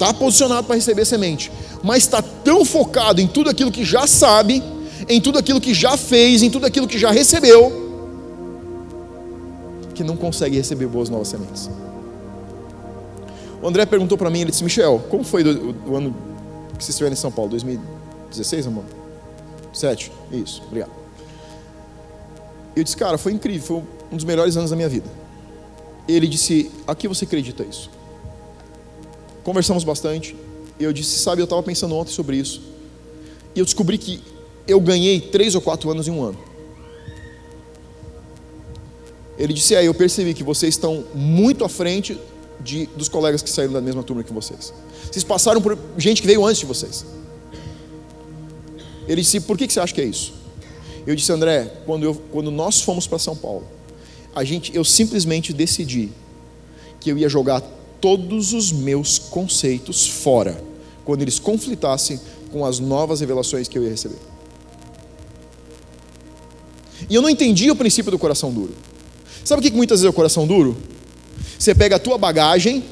Está 0.00 0.14
posicionado 0.14 0.66
para 0.66 0.76
receber 0.76 1.04
semente, 1.04 1.52
mas 1.82 2.04
está 2.04 2.22
tão 2.22 2.64
focado 2.64 3.20
em 3.20 3.26
tudo 3.26 3.50
aquilo 3.50 3.70
que 3.70 3.84
já 3.84 4.06
sabe, 4.06 4.62
em 5.08 5.20
tudo 5.20 5.38
aquilo 5.38 5.60
que 5.60 5.72
já 5.72 5.96
fez, 5.96 6.42
em 6.42 6.50
tudo 6.50 6.66
aquilo 6.66 6.86
que 6.86 6.98
já 6.98 7.10
recebeu, 7.10 7.90
que 9.94 10.04
não 10.04 10.16
consegue 10.16 10.56
receber 10.56 10.86
boas 10.86 11.08
novas 11.08 11.28
sementes. 11.28 11.70
O 13.62 13.68
André 13.68 13.84
perguntou 13.84 14.16
para 14.16 14.30
mim, 14.30 14.40
ele 14.40 14.50
disse, 14.50 14.64
Michel, 14.64 15.02
como 15.10 15.22
foi 15.22 15.42
o 15.42 15.96
ano 15.96 16.14
que 16.76 16.84
vocês 16.84 16.90
estiveram 16.90 17.12
em 17.12 17.16
São 17.16 17.30
Paulo? 17.30 17.50
2016, 17.50 18.66
amor? 18.66 18.84
7? 19.72 20.10
Isso, 20.32 20.62
obrigado. 20.66 20.90
Eu 22.74 22.82
disse, 22.82 22.96
cara, 22.96 23.18
foi 23.18 23.32
incrível, 23.32 23.66
foi 23.66 23.82
um 24.10 24.16
dos 24.16 24.24
melhores 24.24 24.56
anos 24.56 24.70
da 24.70 24.76
minha 24.76 24.88
vida. 24.88 25.08
Ele 26.08 26.26
disse, 26.26 26.70
a 26.86 26.94
que 26.94 27.06
você 27.06 27.24
acredita 27.24 27.62
isso? 27.62 27.90
Conversamos 29.44 29.84
bastante. 29.84 30.34
Eu 30.80 30.92
disse, 30.92 31.18
sabe, 31.18 31.42
eu 31.42 31.44
estava 31.44 31.62
pensando 31.62 31.94
ontem 31.94 32.10
sobre 32.10 32.36
isso. 32.36 32.62
E 33.54 33.58
eu 33.58 33.64
descobri 33.64 33.98
que 33.98 34.20
eu 34.66 34.80
ganhei 34.80 35.20
três 35.20 35.54
ou 35.54 35.60
quatro 35.60 35.90
anos 35.90 36.08
em 36.08 36.10
um 36.10 36.22
ano. 36.22 36.38
Ele 39.38 39.52
disse, 39.52 39.74
é, 39.74 39.86
eu 39.86 39.94
percebi 39.94 40.34
que 40.34 40.42
vocês 40.42 40.74
estão 40.74 41.04
muito 41.14 41.64
à 41.64 41.68
frente 41.68 42.18
de, 42.60 42.86
dos 42.96 43.08
colegas 43.08 43.42
que 43.42 43.50
saíram 43.50 43.72
da 43.72 43.80
mesma 43.80 44.02
turma 44.02 44.22
que 44.22 44.32
vocês. 44.32 44.72
Vocês 45.10 45.24
passaram 45.24 45.60
por 45.60 45.78
gente 45.96 46.20
que 46.20 46.26
veio 46.26 46.44
antes 46.44 46.60
de 46.60 46.66
vocês. 46.66 47.04
Ele 49.08 49.22
disse, 49.22 49.40
por 49.40 49.56
que, 49.56 49.66
que 49.66 49.72
você 49.72 49.80
acha 49.80 49.94
que 49.94 50.00
é 50.00 50.04
isso? 50.04 50.34
Eu 51.06 51.16
disse, 51.16 51.32
André, 51.32 51.72
quando, 51.86 52.04
eu, 52.04 52.14
quando 52.30 52.50
nós 52.50 52.82
fomos 52.82 53.06
para 53.06 53.18
São 53.18 53.34
Paulo, 53.34 53.66
a 54.34 54.44
gente, 54.44 54.74
eu 54.74 54.84
simplesmente 54.84 55.52
decidi 55.52 56.10
que 57.00 57.10
eu 57.10 57.18
ia 57.18 57.28
jogar 57.28 57.62
todos 58.00 58.52
os 58.52 58.70
meus 58.70 59.18
conceitos 59.18 60.06
fora, 60.06 60.62
quando 61.04 61.22
eles 61.22 61.38
conflitassem 61.38 62.20
com 62.50 62.64
as 62.64 62.78
novas 62.78 63.20
revelações 63.20 63.68
que 63.68 63.78
eu 63.78 63.84
ia 63.84 63.90
receber. 63.90 64.18
E 67.08 67.14
eu 67.14 67.22
não 67.22 67.30
entendi 67.30 67.70
o 67.70 67.76
princípio 67.76 68.10
do 68.10 68.18
coração 68.18 68.52
duro. 68.52 68.74
Sabe 69.44 69.60
o 69.60 69.62
que 69.70 69.76
muitas 69.76 70.00
vezes 70.00 70.06
é 70.06 70.10
o 70.10 70.12
coração 70.12 70.46
duro? 70.46 70.76
Você 71.58 71.74
pega 71.74 71.96
a 71.96 71.98
tua 71.98 72.18
bagagem 72.18 72.84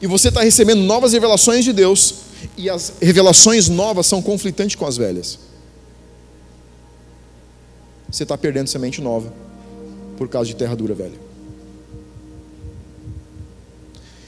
e 0.00 0.06
você 0.06 0.28
está 0.28 0.42
recebendo 0.42 0.82
novas 0.82 1.12
revelações 1.12 1.64
de 1.64 1.72
Deus 1.72 2.14
e 2.56 2.68
as 2.68 2.94
revelações 3.00 3.68
novas 3.68 4.06
são 4.06 4.20
conflitantes 4.20 4.76
com 4.76 4.86
as 4.86 4.96
velhas. 4.96 5.38
Você 8.10 8.22
está 8.22 8.36
perdendo 8.36 8.68
semente 8.68 9.00
nova 9.00 9.32
por 10.16 10.28
causa 10.28 10.48
de 10.48 10.56
terra 10.56 10.74
dura 10.74 10.94
velha. 10.94 11.25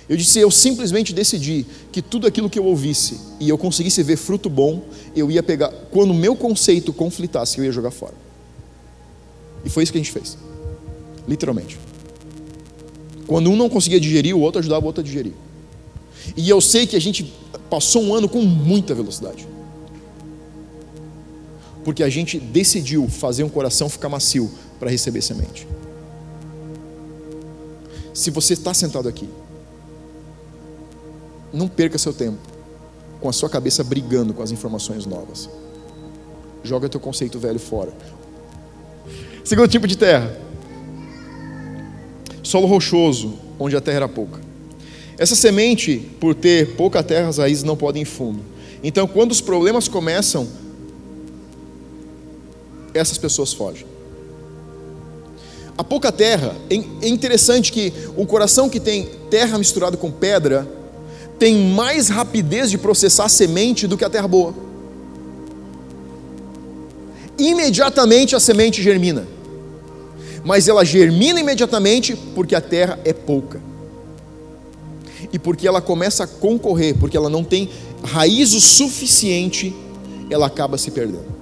Eu 0.08 0.16
disse, 0.16 0.38
eu 0.38 0.50
simplesmente 0.50 1.12
decidi 1.12 1.66
que 1.92 2.00
tudo 2.00 2.26
aquilo 2.26 2.48
que 2.48 2.58
eu 2.58 2.64
ouvisse 2.64 3.20
e 3.38 3.48
eu 3.48 3.58
conseguisse 3.58 4.02
ver 4.02 4.16
fruto 4.16 4.48
bom, 4.48 4.82
eu 5.14 5.30
ia 5.30 5.42
pegar, 5.42 5.70
quando 5.90 6.12
o 6.12 6.14
meu 6.14 6.34
conceito 6.34 6.92
conflitasse, 6.92 7.58
eu 7.58 7.64
ia 7.64 7.72
jogar 7.72 7.90
fora. 7.90 8.14
E 9.64 9.68
foi 9.68 9.82
isso 9.82 9.92
que 9.92 9.98
a 9.98 10.02
gente 10.02 10.12
fez. 10.12 10.38
Literalmente. 11.26 11.78
Quando 13.26 13.50
um 13.50 13.56
não 13.56 13.68
conseguia 13.68 14.00
digerir, 14.00 14.34
o 14.34 14.40
outro 14.40 14.60
ajudava 14.60 14.82
o 14.82 14.86
outro 14.86 15.02
a 15.02 15.04
digerir. 15.04 15.34
E 16.34 16.48
eu 16.48 16.60
sei 16.60 16.86
que 16.86 16.96
a 16.96 17.00
gente 17.00 17.30
passou 17.68 18.02
um 18.02 18.14
ano 18.14 18.28
com 18.28 18.40
muita 18.40 18.94
velocidade. 18.94 19.46
Porque 21.84 22.02
a 22.02 22.08
gente 22.08 22.38
decidiu 22.38 23.06
fazer 23.08 23.44
um 23.44 23.48
coração 23.50 23.90
ficar 23.90 24.08
macio 24.08 24.50
para 24.78 24.90
receber 24.90 25.20
semente. 25.20 25.68
Se 28.14 28.30
você 28.30 28.54
está 28.54 28.72
sentado 28.72 29.08
aqui, 29.08 29.28
não 31.52 31.68
perca 31.68 31.98
seu 31.98 32.12
tempo 32.12 32.38
com 33.20 33.28
a 33.28 33.32
sua 33.32 33.48
cabeça 33.48 33.82
brigando 33.82 34.32
com 34.32 34.42
as 34.42 34.50
informações 34.50 35.06
novas. 35.06 35.48
Joga 36.62 36.88
teu 36.88 37.00
conceito 37.00 37.38
velho 37.38 37.58
fora. 37.58 37.92
Segundo 39.44 39.68
tipo 39.68 39.86
de 39.86 39.96
terra. 39.96 40.36
Solo 42.42 42.66
rochoso, 42.66 43.34
onde 43.58 43.76
a 43.76 43.80
terra 43.80 43.96
era 43.96 44.08
pouca. 44.08 44.40
Essa 45.18 45.34
semente, 45.34 45.98
por 46.20 46.34
ter 46.34 46.76
pouca 46.76 47.02
terra, 47.02 47.28
as 47.28 47.38
raízes 47.38 47.64
não 47.64 47.76
podem 47.76 48.04
fundo. 48.04 48.40
Então, 48.82 49.06
quando 49.06 49.32
os 49.32 49.40
problemas 49.40 49.88
começam, 49.88 50.46
essas 52.94 53.18
pessoas 53.18 53.52
fogem. 53.52 53.86
A 55.76 55.84
pouca 55.84 56.10
terra, 56.10 56.54
é 56.70 57.08
interessante 57.08 57.72
que 57.72 57.92
o 58.16 58.26
coração 58.26 58.68
que 58.68 58.80
tem 58.80 59.08
terra 59.30 59.58
misturada 59.58 59.96
com 59.96 60.10
pedra 60.10 60.77
tem 61.38 61.72
mais 61.72 62.08
rapidez 62.08 62.70
de 62.70 62.78
processar 62.78 63.28
semente 63.28 63.86
do 63.86 63.96
que 63.96 64.04
a 64.04 64.10
terra 64.10 64.28
boa. 64.28 64.54
Imediatamente 67.38 68.34
a 68.34 68.40
semente 68.40 68.82
germina 68.82 69.38
mas 70.48 70.66
ela 70.66 70.82
germina 70.82 71.40
imediatamente 71.40 72.16
porque 72.34 72.54
a 72.54 72.60
terra 72.60 72.98
é 73.04 73.12
pouca. 73.12 73.60
E 75.30 75.38
porque 75.38 75.68
ela 75.68 75.82
começa 75.82 76.24
a 76.24 76.26
concorrer, 76.26 76.96
porque 76.96 77.16
ela 77.16 77.28
não 77.28 77.44
tem 77.44 77.68
raiz 78.02 78.54
o 78.54 78.60
suficiente, 78.60 79.76
ela 80.30 80.46
acaba 80.46 80.78
se 80.78 80.90
perdendo. 80.90 81.36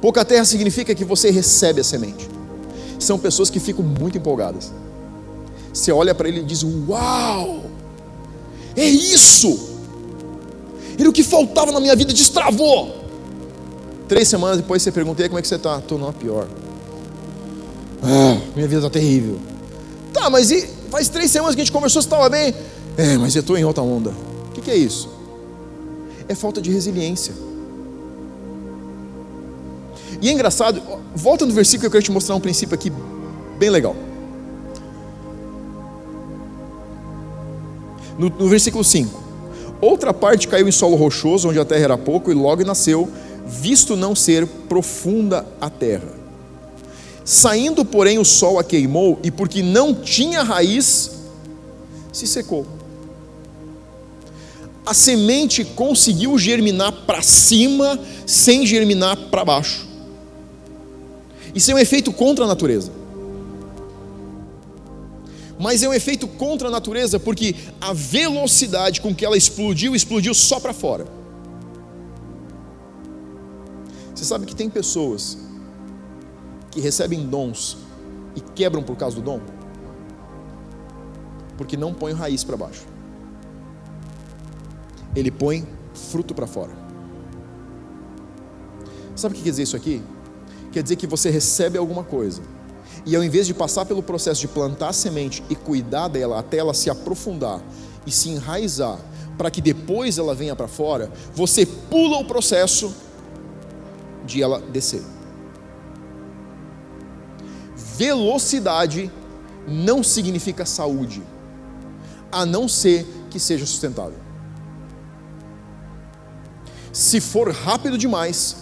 Pouca 0.00 0.24
terra 0.24 0.44
significa 0.44 0.94
que 0.94 1.04
você 1.04 1.30
recebe 1.30 1.80
a 1.80 1.84
semente. 1.84 2.28
São 2.98 3.18
pessoas 3.18 3.50
que 3.50 3.58
ficam 3.58 3.84
muito 3.84 4.16
empolgadas. 4.16 4.72
Você 5.78 5.92
olha 5.92 6.12
para 6.12 6.28
ele 6.28 6.40
e 6.40 6.44
diz: 6.44 6.64
Uau! 6.64 7.62
É 8.76 8.84
isso! 8.84 9.76
Ele 10.98 11.08
o 11.08 11.12
que 11.12 11.22
faltava 11.22 11.70
na 11.70 11.78
minha 11.78 11.94
vida 11.94 12.12
destravou. 12.12 12.96
Três 14.08 14.26
semanas 14.26 14.56
depois 14.56 14.82
você 14.82 14.90
pergunta, 14.90 15.22
como 15.28 15.38
é 15.38 15.42
que 15.42 15.46
você 15.46 15.54
está? 15.54 15.78
Estou 15.78 15.96
numa 15.96 16.12
pior. 16.12 16.48
Ah, 18.02 18.40
minha 18.56 18.66
vida 18.66 18.78
está 18.78 18.90
terrível. 18.90 19.38
Tá, 20.12 20.28
mas 20.28 20.50
e 20.50 20.68
faz 20.90 21.08
três 21.08 21.30
semanas 21.30 21.54
que 21.54 21.60
a 21.60 21.64
gente 21.64 21.72
conversou, 21.72 22.02
você 22.02 22.06
estava 22.06 22.28
bem? 22.28 22.52
É, 22.96 23.16
mas 23.16 23.36
eu 23.36 23.40
estou 23.40 23.56
em 23.56 23.64
outra 23.64 23.82
onda. 23.82 24.10
O 24.48 24.52
que, 24.54 24.60
que 24.60 24.70
é 24.72 24.76
isso? 24.76 25.08
É 26.28 26.34
falta 26.34 26.60
de 26.60 26.72
resiliência. 26.72 27.32
E 30.20 30.28
é 30.28 30.32
engraçado, 30.32 30.82
volta 31.14 31.46
no 31.46 31.52
versículo 31.52 31.82
que 31.82 31.86
eu 31.86 31.92
quero 31.92 32.04
te 32.04 32.10
mostrar 32.10 32.34
um 32.34 32.40
princípio 32.40 32.74
aqui 32.74 32.92
bem 33.56 33.70
legal. 33.70 33.94
No, 38.18 38.28
no 38.28 38.48
versículo 38.48 38.82
5: 38.82 39.22
Outra 39.80 40.12
parte 40.12 40.48
caiu 40.48 40.68
em 40.68 40.72
solo 40.72 40.96
rochoso, 40.96 41.48
onde 41.48 41.58
a 41.58 41.64
terra 41.64 41.84
era 41.84 41.98
pouco, 41.98 42.30
e 42.30 42.34
logo 42.34 42.64
nasceu 42.64 43.08
visto 43.48 43.96
não 43.96 44.14
ser 44.14 44.46
profunda 44.68 45.46
a 45.60 45.70
terra. 45.70 46.12
Saindo, 47.24 47.84
porém, 47.84 48.18
o 48.18 48.24
sol 48.24 48.58
a 48.58 48.64
queimou, 48.64 49.18
e 49.22 49.30
porque 49.30 49.62
não 49.62 49.94
tinha 49.94 50.42
raiz, 50.42 51.12
se 52.12 52.26
secou. 52.26 52.66
A 54.84 54.94
semente 54.94 55.64
conseguiu 55.64 56.38
germinar 56.38 56.92
para 57.06 57.22
cima, 57.22 57.98
sem 58.26 58.66
germinar 58.66 59.16
para 59.30 59.44
baixo. 59.44 59.86
Isso 61.54 61.70
é 61.70 61.74
um 61.74 61.78
efeito 61.78 62.12
contra 62.12 62.44
a 62.44 62.48
natureza. 62.48 62.90
Mas 65.58 65.82
é 65.82 65.88
um 65.88 65.92
efeito 65.92 66.28
contra 66.28 66.68
a 66.68 66.70
natureza 66.70 67.18
porque 67.18 67.54
a 67.80 67.92
velocidade 67.92 69.00
com 69.00 69.14
que 69.14 69.24
ela 69.24 69.36
explodiu, 69.36 69.94
explodiu 69.94 70.32
só 70.32 70.60
para 70.60 70.72
fora. 70.72 71.06
Você 74.14 74.24
sabe 74.24 74.46
que 74.46 74.54
tem 74.54 74.70
pessoas 74.70 75.38
que 76.70 76.80
recebem 76.80 77.26
dons 77.26 77.76
e 78.36 78.40
quebram 78.40 78.82
por 78.82 78.96
causa 78.96 79.16
do 79.16 79.22
dom? 79.22 79.40
Porque 81.56 81.76
não 81.76 81.92
põe 81.92 82.12
raiz 82.12 82.44
para 82.44 82.56
baixo. 82.56 82.86
Ele 85.14 85.30
põe 85.30 85.66
fruto 85.92 86.34
para 86.34 86.46
fora. 86.46 86.72
Sabe 89.16 89.34
o 89.34 89.36
que 89.38 89.42
quer 89.42 89.50
dizer 89.50 89.64
isso 89.64 89.76
aqui? 89.76 90.00
Quer 90.70 90.82
dizer 90.82 90.94
que 90.94 91.06
você 91.06 91.30
recebe 91.30 91.76
alguma 91.76 92.04
coisa. 92.04 92.40
E 93.08 93.16
ao 93.16 93.24
invés 93.24 93.46
de 93.46 93.54
passar 93.54 93.86
pelo 93.86 94.02
processo 94.02 94.42
de 94.42 94.48
plantar 94.48 94.88
a 94.90 94.92
semente 94.92 95.42
e 95.48 95.56
cuidar 95.56 96.08
dela 96.08 96.38
até 96.38 96.58
ela 96.58 96.74
se 96.74 96.90
aprofundar 96.90 97.58
e 98.06 98.12
se 98.12 98.28
enraizar, 98.28 98.98
para 99.38 99.50
que 99.50 99.62
depois 99.62 100.18
ela 100.18 100.34
venha 100.34 100.54
para 100.54 100.68
fora, 100.68 101.10
você 101.34 101.64
pula 101.64 102.18
o 102.18 102.24
processo 102.26 102.94
de 104.26 104.42
ela 104.42 104.60
descer. 104.60 105.02
Velocidade 107.96 109.10
não 109.66 110.02
significa 110.02 110.66
saúde, 110.66 111.22
a 112.30 112.44
não 112.44 112.68
ser 112.68 113.06
que 113.30 113.40
seja 113.40 113.64
sustentável. 113.64 114.18
Se 116.92 117.22
for 117.22 117.50
rápido 117.52 117.96
demais, 117.96 118.56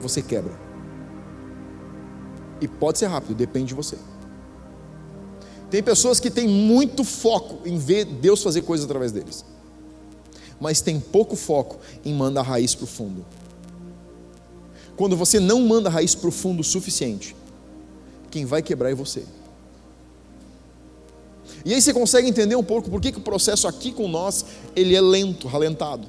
você 0.00 0.20
quebra. 0.20 0.69
E 2.60 2.68
pode 2.68 2.98
ser 2.98 3.06
rápido, 3.06 3.34
depende 3.34 3.66
de 3.66 3.74
você. 3.74 3.96
Tem 5.70 5.82
pessoas 5.82 6.18
que 6.18 6.30
têm 6.30 6.48
muito 6.48 7.04
foco 7.04 7.66
em 7.66 7.78
ver 7.78 8.04
Deus 8.04 8.42
fazer 8.42 8.62
coisas 8.62 8.84
através 8.84 9.12
deles, 9.12 9.44
mas 10.60 10.80
tem 10.80 10.98
pouco 10.98 11.36
foco 11.36 11.78
em 12.04 12.12
mandar 12.12 12.40
a 12.40 12.44
raiz 12.44 12.74
para 12.74 12.84
o 12.84 12.88
fundo 12.88 13.24
quando 15.00 15.16
você 15.16 15.40
não 15.40 15.62
manda 15.62 15.88
raiz 15.88 16.14
profundo 16.14 16.60
o 16.60 16.62
suficiente, 16.62 17.34
quem 18.30 18.44
vai 18.44 18.60
quebrar 18.60 18.90
é 18.90 18.94
você. 18.94 19.24
E 21.64 21.72
aí 21.72 21.80
você 21.80 21.94
consegue 21.94 22.28
entender 22.28 22.54
um 22.54 22.62
pouco 22.62 22.90
por 22.90 23.00
que, 23.00 23.10
que 23.10 23.16
o 23.16 23.22
processo 23.22 23.66
aqui 23.66 23.92
com 23.92 24.06
nós 24.06 24.44
ele 24.76 24.94
é 24.94 25.00
lento, 25.00 25.48
ralentado. 25.48 26.06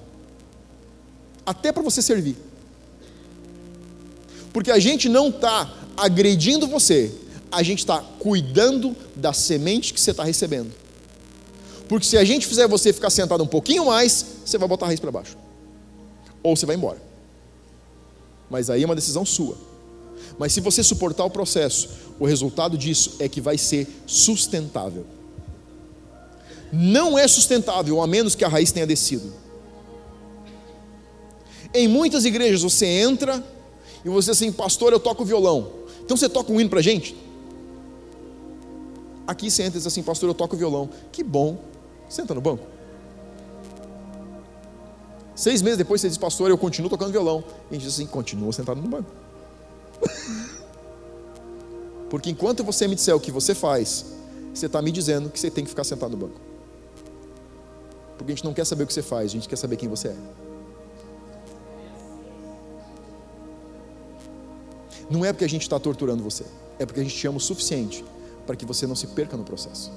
Até 1.46 1.72
para 1.72 1.82
você 1.82 2.02
servir. 2.02 2.36
Porque 4.54 4.72
a 4.72 4.80
gente 4.80 5.08
não 5.08 5.30
está 5.30 5.72
agredindo 5.96 6.68
você, 6.68 7.12
a 7.52 7.64
gente 7.64 7.80
está 7.80 8.00
cuidando 8.20 8.96
da 9.16 9.34
semente 9.34 9.94
que 9.94 10.00
você 10.00 10.12
está 10.12 10.24
recebendo. 10.24 10.72
Porque 11.88 12.06
se 12.06 12.18
a 12.18 12.24
gente 12.24 12.48
fizer 12.48 12.68
você 12.68 12.94
ficar 12.94 13.10
sentado 13.10 13.44
um 13.44 13.48
pouquinho 13.48 13.86
mais, 13.86 14.26
você 14.46 14.58
vai 14.58 14.68
botar 14.68 14.86
a 14.86 14.88
raiz 14.88 15.00
para 15.00 15.12
baixo. 15.12 15.38
Ou 16.42 16.56
você 16.56 16.66
vai 16.66 16.76
embora. 16.76 17.02
Mas 18.50 18.70
aí 18.70 18.84
é 18.84 18.86
uma 18.86 18.96
decisão 18.96 19.26
sua. 19.26 19.58
Mas 20.38 20.54
se 20.54 20.62
você 20.62 20.84
suportar 20.84 21.26
o 21.26 21.30
processo, 21.30 21.90
o 22.20 22.26
resultado 22.26 22.78
disso 22.78 23.16
é 23.20 23.28
que 23.28 23.42
vai 23.42 23.58
ser 23.58 23.88
sustentável. 24.08 25.06
Não 26.72 27.20
é 27.20 27.28
sustentável 27.28 28.02
a 28.02 28.08
menos 28.08 28.36
que 28.36 28.46
a 28.46 28.48
raiz 28.48 28.72
tenha 28.72 28.88
descido. 28.88 29.34
Em 31.74 31.88
muitas 31.88 32.26
igrejas 32.26 32.62
você 32.62 32.86
entra 32.86 33.44
e 34.04 34.10
você 34.10 34.32
assim, 34.32 34.52
pastor, 34.52 34.92
eu 34.94 35.00
toco 35.00 35.24
violão. 35.24 35.72
Então 36.04 36.18
você 36.18 36.28
toca 36.28 36.52
um 36.52 36.60
hino 36.60 36.70
para 36.70 36.82
gente? 36.82 37.16
Aqui 39.28 39.50
você 39.50 39.64
entra 39.64 39.78
e 39.78 39.80
diz 39.80 39.88
assim, 39.88 40.04
pastor, 40.04 40.30
eu 40.30 40.34
toco 40.34 40.58
violão. 40.58 40.90
Que 41.12 41.24
bom. 41.24 41.58
Senta 42.10 42.34
no 42.34 42.42
banco. 42.42 42.66
Seis 45.36 45.62
meses 45.62 45.78
depois 45.78 46.02
você 46.02 46.10
diz, 46.10 46.18
pastor, 46.18 46.50
eu 46.50 46.58
continuo 46.58 46.90
tocando 46.90 47.12
violão. 47.12 47.44
E 47.70 47.72
a 47.72 47.74
gente 47.74 47.84
diz 47.84 47.94
assim, 47.94 48.06
continua 48.06 48.52
sentado 48.52 48.82
no 48.82 48.88
banco. 48.88 49.10
Porque 52.10 52.30
enquanto 52.30 52.64
você 52.64 52.88
me 52.88 52.96
disser 52.96 53.16
o 53.16 53.20
que 53.20 53.32
você 53.32 53.56
faz, 53.56 54.06
você 54.54 54.66
está 54.66 54.82
me 54.82 54.92
dizendo 54.92 55.30
que 55.30 55.40
você 55.40 55.50
tem 55.50 55.64
que 55.64 55.70
ficar 55.70 55.84
sentado 55.84 56.12
no 56.12 56.18
banco. 56.18 56.42
Porque 58.18 58.34
a 58.34 58.36
gente 58.36 58.44
não 58.44 58.54
quer 58.54 58.66
saber 58.66 58.84
o 58.84 58.88
que 58.88 58.94
você 58.94 59.02
faz, 59.02 59.32
a 59.32 59.34
gente 59.34 59.48
quer 59.48 59.56
saber 59.56 59.78
quem 59.78 59.88
você 59.88 60.10
é. 60.10 60.16
Não 65.12 65.26
é 65.26 65.34
porque 65.34 65.44
a 65.44 65.50
gente 65.50 65.64
está 65.64 65.78
torturando 65.78 66.24
você, 66.24 66.46
é 66.80 66.86
porque 66.86 67.02
a 67.02 67.04
gente 67.04 67.18
te 67.18 67.28
ama 67.28 67.36
o 67.36 67.42
suficiente 67.42 68.06
para 68.48 68.56
que 68.56 68.66
você 68.66 68.88
não 68.88 68.96
se 68.96 69.08
perca 69.08 69.36
no 69.36 69.44
processo. 69.44 69.92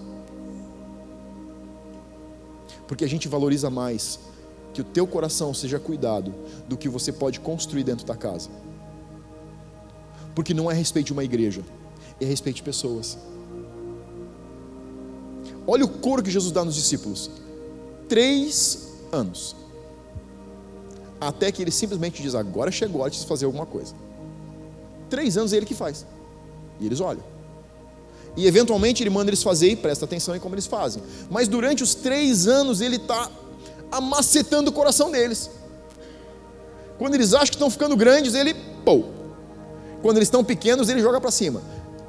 Porque 2.88 3.04
a 3.04 3.08
gente 3.08 3.28
valoriza 3.28 3.70
mais 3.70 4.18
que 4.72 4.80
o 4.80 4.84
teu 4.84 5.06
coração 5.06 5.54
seja 5.54 5.78
cuidado 5.78 6.34
do 6.68 6.76
que 6.76 6.88
você 6.88 7.12
pode 7.12 7.38
construir 7.38 7.84
dentro 7.84 8.04
da 8.04 8.16
casa. 8.16 8.50
Porque 10.34 10.52
não 10.52 10.68
é 10.68 10.74
a 10.74 10.76
respeito 10.76 11.06
de 11.06 11.12
uma 11.12 11.22
igreja, 11.22 11.62
é 12.20 12.24
a 12.24 12.28
respeito 12.28 12.56
de 12.56 12.64
pessoas. 12.64 13.16
Olha 15.64 15.84
o 15.84 15.88
coro 15.88 16.24
que 16.24 16.30
Jesus 16.30 16.50
dá 16.50 16.64
nos 16.64 16.74
discípulos: 16.74 17.30
três 18.08 18.92
anos. 19.12 19.54
Até 21.20 21.52
que 21.52 21.62
ele 21.62 21.70
simplesmente 21.70 22.20
diz: 22.20 22.34
agora 22.34 22.72
chegou 22.72 23.00
a 23.00 23.04
hora 23.04 23.12
de 23.12 23.24
fazer 23.24 23.44
alguma 23.44 23.64
coisa. 23.64 23.94
Três 25.14 25.36
anos 25.36 25.52
é 25.52 25.58
ele 25.58 25.64
que 25.64 25.76
faz. 25.76 26.04
E 26.80 26.86
eles 26.86 27.00
olham. 27.00 27.22
E 28.36 28.48
eventualmente 28.48 29.00
ele 29.00 29.10
manda 29.10 29.30
eles 29.30 29.44
fazer 29.44 29.68
e 29.68 29.76
presta 29.76 30.04
atenção 30.04 30.34
em 30.34 30.40
como 30.40 30.56
eles 30.56 30.66
fazem. 30.66 31.00
Mas 31.30 31.46
durante 31.46 31.84
os 31.84 31.94
três 31.94 32.48
anos 32.48 32.80
ele 32.80 32.96
está 32.96 33.30
amacetando 33.92 34.70
o 34.70 34.72
coração 34.72 35.12
deles. 35.12 35.48
Quando 36.98 37.14
eles 37.14 37.32
acham 37.32 37.46
que 37.46 37.54
estão 37.54 37.70
ficando 37.70 37.96
grandes, 37.96 38.34
ele, 38.34 38.54
pô. 38.84 39.04
Quando 40.02 40.16
eles 40.16 40.26
estão 40.26 40.42
pequenos, 40.42 40.88
ele 40.88 41.00
joga 41.00 41.20
para 41.20 41.30
cima. 41.30 41.62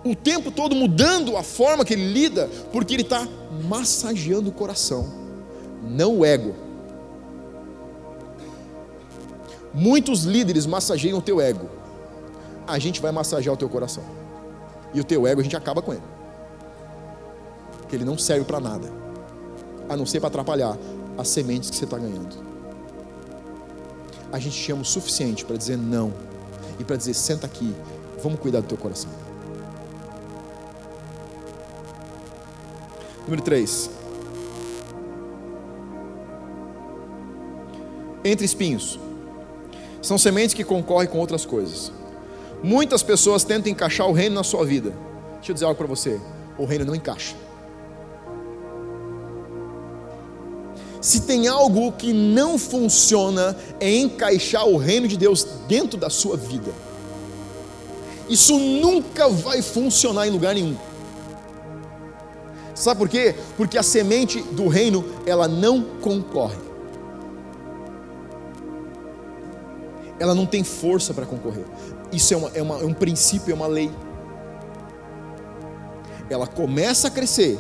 O 0.04 0.16
tempo 0.16 0.50
todo 0.50 0.76
mudando 0.76 1.38
a 1.38 1.44
forma 1.44 1.86
que 1.86 1.94
ele 1.94 2.12
lida, 2.12 2.50
porque 2.72 2.96
ele 2.96 3.04
está 3.04 3.28
massageando 3.70 4.50
o 4.50 4.52
coração, 4.52 5.14
não 5.84 6.18
o 6.18 6.26
ego. 6.26 6.56
Muitos 9.72 10.24
líderes 10.24 10.66
massageiam 10.66 11.20
o 11.20 11.22
teu 11.22 11.40
ego. 11.40 11.85
A 12.68 12.80
gente 12.80 13.02
vai 13.02 13.12
massagear 13.12 13.54
o 13.54 13.58
teu 13.58 13.70
coração. 13.70 14.04
E 14.94 15.00
o 15.00 15.04
teu 15.04 15.28
ego 15.28 15.42
a 15.42 15.44
gente 15.44 15.56
acaba 15.56 15.82
com 15.82 15.94
ele. 15.94 16.04
Porque 17.80 17.96
ele 17.96 18.06
não 18.06 18.18
serve 18.18 18.46
para 18.46 18.60
nada. 18.60 18.92
A 19.88 19.96
não 19.96 20.06
ser 20.06 20.20
para 20.20 20.30
atrapalhar 20.30 20.78
as 21.18 21.28
sementes 21.28 21.70
que 21.70 21.76
você 21.76 21.86
está 21.86 21.98
ganhando. 21.98 22.36
A 24.32 24.40
gente 24.40 24.60
te 24.60 24.72
ama 24.72 24.82
o 24.82 24.86
suficiente 24.86 25.46
para 25.46 25.56
dizer 25.56 25.78
não. 25.78 26.14
E 26.80 26.84
para 26.84 26.96
dizer, 26.96 27.14
senta 27.14 27.46
aqui, 27.46 27.74
vamos 28.22 28.40
cuidar 28.40 28.62
do 28.62 28.68
teu 28.68 28.78
coração. 28.78 29.10
Número 33.26 33.42
3. 33.42 33.90
Entre 38.24 38.46
espinhos. 38.46 39.00
São 40.02 40.18
sementes 40.18 40.54
que 40.54 40.64
concorrem 40.64 41.08
com 41.08 41.20
outras 41.20 41.46
coisas. 41.46 41.92
Muitas 42.64 43.04
pessoas 43.04 43.44
tentam 43.44 43.72
encaixar 43.72 44.08
o 44.08 44.14
reino 44.14 44.36
na 44.36 44.44
sua 44.44 44.66
vida. 44.66 44.94
Deixa 45.36 45.52
eu 45.52 45.54
dizer 45.54 45.66
algo 45.66 45.78
para 45.78 45.88
você: 45.88 46.20
o 46.58 46.66
reino 46.66 46.86
não 46.86 46.96
encaixa. 46.96 47.36
Se 51.02 51.22
tem 51.22 51.48
algo 51.48 51.92
que 51.92 52.12
não 52.12 52.58
funciona, 52.58 53.56
é 53.80 53.96
encaixar 53.96 54.68
o 54.68 54.76
reino 54.76 55.08
de 55.08 55.16
Deus 55.16 55.46
dentro 55.68 56.00
da 56.00 56.10
sua 56.10 56.36
vida. 56.36 56.72
Isso 58.28 58.58
nunca 58.58 59.30
vai 59.30 59.62
funcionar 59.62 60.28
em 60.28 60.32
lugar 60.32 60.56
nenhum. 60.56 60.76
Sabe 62.74 62.98
por 62.98 63.08
quê? 63.08 63.36
Porque 63.56 63.78
a 63.78 63.84
semente 63.84 64.42
do 64.42 64.68
reino, 64.68 65.06
ela 65.28 65.48
não 65.48 65.84
concorre. 66.02 66.58
Ela 70.20 70.34
não 70.34 70.46
tem 70.46 70.64
força 70.64 71.14
para 71.14 71.26
concorrer. 71.26 71.66
Isso 72.12 72.34
é, 72.34 72.38
uma, 72.38 72.50
é, 72.54 72.62
uma, 72.62 72.80
é 72.80 72.86
um 72.86 72.94
princípio, 72.94 73.52
é 73.52 73.56
uma 73.56 73.68
lei. 73.68 73.92
Ela 76.30 76.48
começa 76.48 77.08
a 77.08 77.12
crescer, 77.12 77.60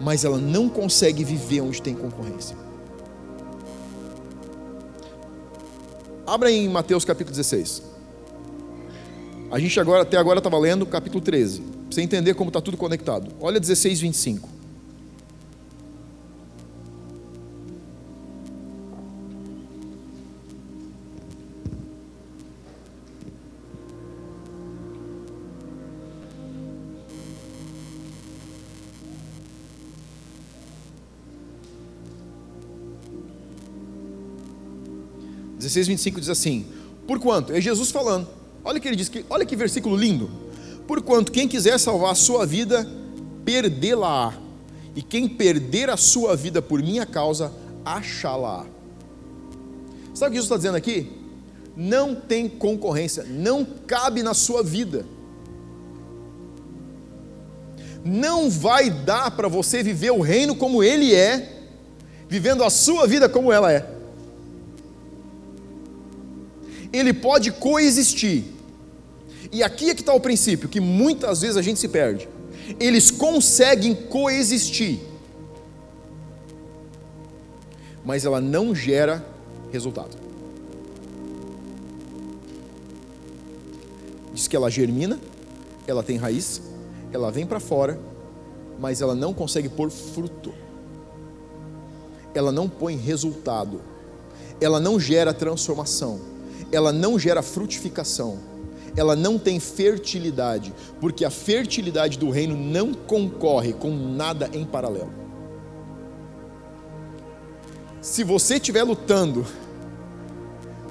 mas 0.00 0.24
ela 0.24 0.38
não 0.38 0.68
consegue 0.68 1.24
viver 1.24 1.60
onde 1.60 1.80
tem 1.80 1.94
concorrência. 1.94 2.56
Abra 6.26 6.50
em 6.50 6.68
Mateus 6.68 7.04
capítulo 7.04 7.34
16. 7.34 7.82
A 9.50 9.58
gente 9.58 9.80
agora, 9.80 10.02
até 10.02 10.18
agora 10.18 10.38
estava 10.38 10.58
lendo 10.58 10.84
capítulo 10.84 11.22
13. 11.22 11.60
Para 11.60 11.70
você 11.90 12.02
entender 12.02 12.34
como 12.34 12.48
está 12.48 12.60
tudo 12.60 12.76
conectado. 12.76 13.30
Olha 13.40 13.58
16, 13.58 14.00
25. 14.00 14.57
16, 35.68 35.88
25 35.88 36.20
diz 36.20 36.28
assim: 36.28 36.66
Porquanto, 37.06 37.52
é 37.52 37.60
Jesus 37.60 37.90
falando, 37.90 38.28
olha 38.64 38.80
que 38.80 38.88
ele 38.88 38.96
diz, 38.96 39.08
que, 39.08 39.24
olha 39.28 39.44
que 39.44 39.54
versículo 39.54 39.96
lindo. 39.96 40.30
Porquanto, 40.86 41.30
quem 41.30 41.46
quiser 41.46 41.78
salvar 41.78 42.12
a 42.12 42.14
sua 42.14 42.46
vida, 42.46 42.88
perdê-la-á, 43.44 44.34
e 44.96 45.02
quem 45.02 45.28
perder 45.28 45.90
a 45.90 45.96
sua 45.96 46.34
vida 46.34 46.62
por 46.62 46.82
minha 46.82 47.06
causa, 47.06 47.52
achá-la. 47.84 48.66
Sabe 50.14 50.30
o 50.30 50.32
que 50.32 50.36
Jesus 50.36 50.44
está 50.44 50.56
dizendo 50.56 50.76
aqui? 50.76 51.12
Não 51.76 52.14
tem 52.14 52.48
concorrência, 52.48 53.24
não 53.24 53.64
cabe 53.64 54.22
na 54.22 54.34
sua 54.34 54.62
vida. 54.62 55.06
Não 58.04 58.48
vai 58.48 58.90
dar 58.90 59.30
para 59.32 59.48
você 59.48 59.82
viver 59.82 60.10
o 60.10 60.20
reino 60.20 60.56
como 60.56 60.82
ele 60.82 61.14
é, 61.14 61.66
vivendo 62.28 62.64
a 62.64 62.70
sua 62.70 63.06
vida 63.06 63.28
como 63.28 63.52
ela 63.52 63.72
é 63.72 63.97
ele 66.92 67.12
pode 67.12 67.52
coexistir. 67.52 68.44
E 69.52 69.62
aqui 69.62 69.90
é 69.90 69.94
que 69.94 70.02
está 70.02 70.12
o 70.12 70.20
princípio, 70.20 70.68
que 70.68 70.80
muitas 70.80 71.40
vezes 71.40 71.56
a 71.56 71.62
gente 71.62 71.78
se 71.78 71.88
perde. 71.88 72.28
Eles 72.78 73.10
conseguem 73.10 73.94
coexistir, 73.94 75.00
mas 78.04 78.24
ela 78.24 78.40
não 78.40 78.74
gera 78.74 79.24
resultado. 79.72 80.16
Diz 84.34 84.46
que 84.46 84.54
ela 84.54 84.70
germina, 84.70 85.18
ela 85.86 86.02
tem 86.02 86.16
raiz, 86.16 86.60
ela 87.12 87.30
vem 87.30 87.46
para 87.46 87.58
fora, 87.58 87.98
mas 88.78 89.00
ela 89.00 89.14
não 89.14 89.32
consegue 89.32 89.68
pôr 89.68 89.90
fruto. 89.90 90.52
Ela 92.34 92.52
não 92.52 92.68
põe 92.68 92.96
resultado. 92.96 93.80
Ela 94.60 94.78
não 94.78 95.00
gera 95.00 95.32
transformação 95.32 96.37
ela 96.70 96.92
não 96.92 97.18
gera 97.18 97.42
frutificação, 97.42 98.38
ela 98.96 99.14
não 99.14 99.38
tem 99.38 99.60
fertilidade, 99.60 100.74
porque 101.00 101.24
a 101.24 101.30
fertilidade 101.30 102.18
do 102.18 102.30
reino 102.30 102.56
não 102.56 102.92
concorre 102.92 103.72
com 103.72 103.90
nada 103.90 104.50
em 104.52 104.64
paralelo. 104.64 105.12
Se 108.00 108.24
você 108.24 108.54
estiver 108.54 108.82
lutando 108.82 109.44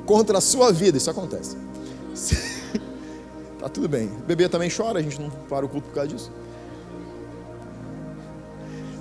contra 0.06 0.38
a 0.38 0.42
sua 0.42 0.72
vida, 0.72 0.98
isso 0.98 1.10
acontece. 1.10 1.58
tá 3.60 3.70
tudo 3.70 3.88
bem. 3.90 4.08
O 4.08 4.26
bebê 4.26 4.48
também 4.48 4.70
chora, 4.70 5.00
a 5.00 5.02
gente 5.02 5.20
não 5.20 5.30
para 5.30 5.66
o 5.66 5.70
culto 5.70 5.88
por 5.88 5.96
causa 5.96 6.10
disso. 6.10 6.32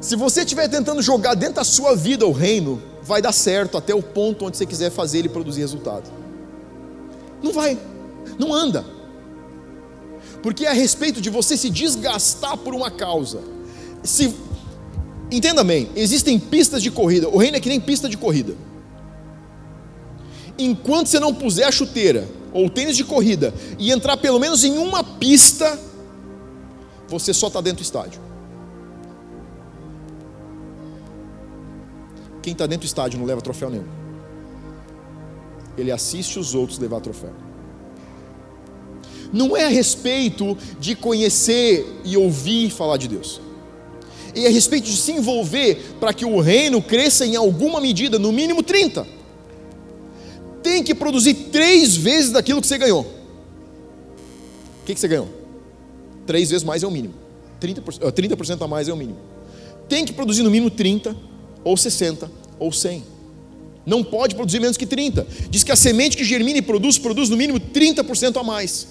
Se 0.00 0.14
você 0.14 0.40
estiver 0.42 0.68
tentando 0.68 1.02
jogar 1.02 1.34
dentro 1.34 1.56
da 1.56 1.64
sua 1.64 1.96
vida 1.96 2.26
o 2.26 2.32
reino, 2.32 2.80
vai 3.02 3.20
dar 3.20 3.32
certo 3.32 3.76
até 3.76 3.94
o 3.94 4.02
ponto 4.02 4.44
onde 4.44 4.56
você 4.56 4.66
quiser 4.66 4.90
fazer 4.90 5.18
ele 5.18 5.28
produzir 5.28 5.60
resultado. 5.60 6.10
Não 7.46 7.52
vai, 7.52 7.78
não 8.38 8.52
anda. 8.52 8.84
Porque 10.42 10.66
é 10.66 10.70
a 10.70 10.74
respeito 10.74 11.20
de 11.20 11.30
você 11.30 11.56
se 11.56 11.70
desgastar 11.70 12.56
por 12.56 12.74
uma 12.74 12.90
causa. 12.90 13.40
Se 14.02 14.34
Entenda 15.30 15.64
bem, 15.64 15.90
existem 15.96 16.38
pistas 16.38 16.82
de 16.82 16.90
corrida. 16.90 17.28
O 17.28 17.36
reino 17.36 17.56
é 17.56 17.60
que 17.60 17.68
nem 17.68 17.80
pista 17.80 18.08
de 18.08 18.16
corrida. 18.16 18.54
Enquanto 20.58 21.08
você 21.08 21.18
não 21.18 21.34
puser 21.34 21.66
a 21.66 21.72
chuteira 21.72 22.28
ou 22.52 22.70
tênis 22.70 22.96
de 22.96 23.04
corrida 23.04 23.52
e 23.78 23.90
entrar 23.90 24.16
pelo 24.16 24.38
menos 24.38 24.62
em 24.62 24.78
uma 24.78 25.02
pista, 25.02 25.78
você 27.08 27.34
só 27.34 27.48
está 27.48 27.60
dentro 27.60 27.78
do 27.78 27.82
estádio. 27.82 28.20
Quem 32.40 32.52
está 32.52 32.66
dentro 32.66 32.86
do 32.86 32.86
estádio 32.86 33.18
não 33.18 33.26
leva 33.26 33.40
troféu 33.40 33.68
nenhum. 33.68 33.95
Ele 35.76 35.90
assiste 35.90 36.38
os 36.38 36.54
outros 36.54 36.78
levar 36.78 37.00
troféu. 37.00 37.32
Não 39.32 39.56
é 39.56 39.64
a 39.64 39.68
respeito 39.68 40.56
de 40.78 40.94
conhecer 40.94 42.00
e 42.04 42.16
ouvir 42.16 42.70
falar 42.70 42.96
de 42.96 43.08
Deus 43.08 43.40
e 44.36 44.46
a 44.46 44.50
respeito 44.50 44.84
de 44.84 44.96
se 44.96 45.12
envolver 45.12 45.96
para 45.98 46.12
que 46.12 46.26
o 46.26 46.38
reino 46.40 46.82
cresça 46.82 47.24
em 47.24 47.34
alguma 47.36 47.80
medida, 47.80 48.18
no 48.18 48.30
mínimo 48.30 48.62
30. 48.62 49.06
Tem 50.62 50.82
que 50.84 50.94
produzir 50.94 51.32
três 51.50 51.96
vezes 51.96 52.32
daquilo 52.32 52.60
que 52.60 52.66
você 52.66 52.76
ganhou. 52.76 53.00
O 54.82 54.84
que, 54.84 54.92
que 54.92 55.00
você 55.00 55.08
ganhou? 55.08 55.28
Três 56.26 56.50
vezes 56.50 56.64
mais 56.64 56.82
é 56.82 56.86
o 56.86 56.90
mínimo. 56.90 57.14
30%, 57.62 58.12
30 58.12 58.64
a 58.64 58.68
mais 58.68 58.88
é 58.88 58.92
o 58.92 58.96
mínimo. 58.96 59.18
Tem 59.88 60.04
que 60.04 60.12
produzir 60.12 60.42
no 60.42 60.50
mínimo 60.50 60.70
30, 60.70 61.16
ou 61.64 61.74
60, 61.74 62.30
ou 62.58 62.70
100. 62.70 63.02
Não 63.86 64.02
pode 64.02 64.34
produzir 64.34 64.58
menos 64.58 64.76
que 64.76 64.84
30. 64.84 65.24
Diz 65.48 65.62
que 65.62 65.70
a 65.70 65.76
semente 65.76 66.16
que 66.16 66.24
germina 66.24 66.58
e 66.58 66.62
produz, 66.62 66.98
produz 66.98 67.30
no 67.30 67.36
mínimo 67.36 67.60
30% 67.60 68.36
a 68.36 68.42
mais. 68.42 68.88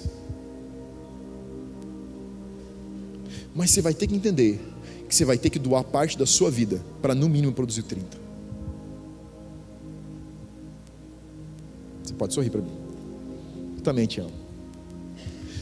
Mas 3.54 3.70
você 3.70 3.82
vai 3.82 3.92
ter 3.92 4.06
que 4.06 4.14
entender 4.14 4.58
que 5.06 5.14
você 5.14 5.24
vai 5.24 5.36
ter 5.36 5.50
que 5.50 5.58
doar 5.58 5.84
parte 5.84 6.16
da 6.16 6.24
sua 6.24 6.50
vida 6.50 6.82
para 7.02 7.14
no 7.14 7.28
mínimo 7.28 7.52
produzir 7.52 7.82
30. 7.82 8.18
Você 12.02 12.14
pode 12.14 12.32
sorrir 12.32 12.50
para 12.50 12.62
mim. 12.62 12.72
Eu 13.76 13.82
também 13.82 14.06
te 14.06 14.20
amo. 14.20 14.32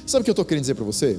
Sabe 0.07 0.23
o 0.23 0.25
que 0.25 0.31
eu 0.31 0.33
estou 0.33 0.45
querendo 0.45 0.63
dizer 0.63 0.75
para 0.75 0.85
você? 0.85 1.19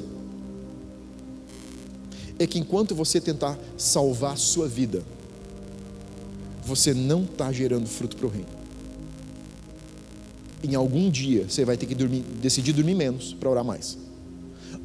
É 2.38 2.48
que 2.48 2.60
enquanto 2.60 2.96
você 2.96 3.20
tentar 3.20 3.58
salvar 3.78 4.34
a 4.34 4.38
sua 4.38 4.68
vida, 4.68 5.04
você 6.66 6.94
não 6.94 7.24
está 7.24 7.52
gerando 7.52 7.88
fruto 7.88 8.18
para 8.18 8.26
o 8.26 8.30
reino. 8.30 8.48
Em 10.64 10.74
algum 10.74 11.12
dia 11.12 11.46
você 11.48 11.64
vai 11.64 11.78
ter 11.78 11.86
que 11.86 11.94
dormir, 11.94 12.24
decidir 12.42 12.74
dormir 12.74 12.96
menos 12.96 13.34
para 13.34 13.50
orar 13.50 13.64
mais. 13.64 13.98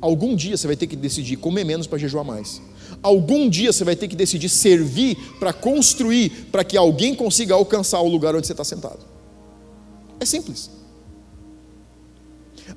Algum 0.01 0.37
dia 0.37 0.57
você 0.57 0.67
vai 0.67 0.77
ter 0.77 0.87
que 0.87 0.97
decidir 0.97 1.37
comer 1.37 1.65
menos 1.65 1.87
para 1.87 1.99
jejuar 1.99 2.25
mais. 2.25 2.61
Algum 3.03 3.49
dia 3.49 3.73
você 3.73 3.83
vai 3.83 3.97
ter 3.97 4.09
que 4.09 4.17
decidir 4.17 4.49
servir 4.51 5.17
para 5.39 5.53
construir, 5.53 6.49
para 6.53 6.63
que 6.63 6.77
alguém 6.77 7.15
consiga 7.15 7.55
alcançar 7.55 8.01
o 8.01 8.09
lugar 8.09 8.35
onde 8.35 8.47
você 8.47 8.53
está 8.53 8.65
sentado. 8.65 9.01
É 10.19 10.27
simples. 10.27 10.71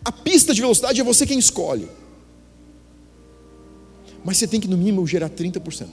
A 0.04 0.12
pista 0.12 0.54
de 0.54 0.62
velocidade 0.62 1.00
é 1.00 1.04
você 1.04 1.26
quem 1.26 1.40
escolhe. 1.40 1.90
Mas 4.24 4.38
você 4.38 4.48
tem 4.48 4.60
que, 4.60 4.68
no 4.68 4.78
mínimo, 4.78 5.06
gerar 5.06 5.30
30%. 5.30 5.88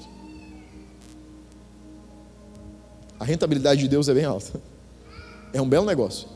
A 3.20 3.24
rentabilidade 3.24 3.82
de 3.82 3.88
Deus 3.88 4.08
é 4.08 4.14
bem 4.14 4.24
alta. 4.24 4.58
É 5.52 5.60
um 5.60 5.68
belo 5.68 5.84
negócio. 5.84 6.26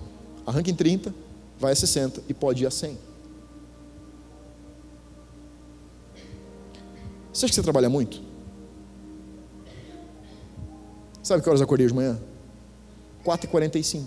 Arranca 0.46 0.70
em 0.70 0.74
30, 0.74 1.14
vai 1.58 1.72
a 1.72 1.74
60 1.74 2.22
e 2.28 2.34
pode 2.34 2.62
ir 2.62 2.66
a 2.66 2.70
100. 2.70 2.98
Você 7.32 7.46
acha 7.46 7.52
que 7.52 7.54
você 7.54 7.62
trabalha 7.62 7.88
muito? 7.88 8.20
Sabe 11.22 11.42
que 11.42 11.48
horas 11.48 11.60
eu 11.60 11.64
acordei 11.64 11.86
de 11.86 11.94
manhã? 11.94 12.20
4h45. 13.24 14.04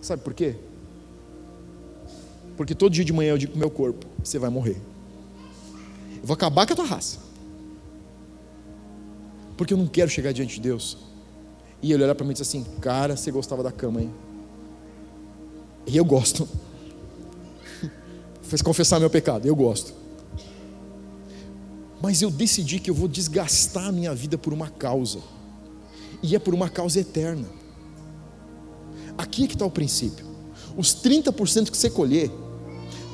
Sabe 0.00 0.22
por 0.22 0.34
quê? 0.34 0.56
Porque 2.56 2.74
todo 2.74 2.92
dia 2.92 3.04
de 3.04 3.12
manhã 3.12 3.30
eu 3.30 3.38
digo 3.38 3.52
para 3.52 3.58
o 3.58 3.60
meu 3.60 3.70
corpo: 3.70 4.04
você 4.24 4.40
vai 4.40 4.50
morrer. 4.50 4.76
Eu 6.16 6.26
vou 6.26 6.34
acabar 6.34 6.66
com 6.66 6.72
a 6.72 6.76
tua 6.76 6.84
raça. 6.84 7.27
Porque 9.58 9.74
eu 9.74 9.78
não 9.78 9.86
quero 9.86 10.10
chegar 10.10 10.32
diante 10.32 10.54
de 10.54 10.62
Deus 10.62 10.96
e 11.82 11.92
ele 11.92 12.02
olhar 12.02 12.14
para 12.14 12.24
mim 12.24 12.30
e 12.30 12.34
dizer 12.34 12.44
assim: 12.44 12.64
cara, 12.80 13.14
você 13.14 13.30
gostava 13.30 13.62
da 13.62 13.70
cama, 13.70 14.00
hein? 14.00 14.10
E 15.86 15.94
eu 15.94 16.04
gosto. 16.06 16.48
Fez 18.40 18.62
confessar 18.62 18.98
meu 18.98 19.10
pecado, 19.10 19.46
eu 19.46 19.54
gosto 19.54 19.98
mas 22.00 22.22
eu 22.22 22.30
decidi 22.30 22.78
que 22.78 22.90
eu 22.90 22.94
vou 22.94 23.08
desgastar 23.08 23.86
a 23.86 23.92
minha 23.92 24.14
vida 24.14 24.38
por 24.38 24.52
uma 24.52 24.68
causa, 24.68 25.18
e 26.22 26.34
é 26.34 26.38
por 26.38 26.54
uma 26.54 26.68
causa 26.68 27.00
eterna. 27.00 27.48
Aqui 29.16 29.44
é 29.44 29.46
que 29.46 29.54
está 29.54 29.66
o 29.66 29.70
princípio. 29.70 30.24
Os 30.76 30.94
30% 30.94 31.70
que 31.70 31.76
você 31.76 31.90
colher, 31.90 32.30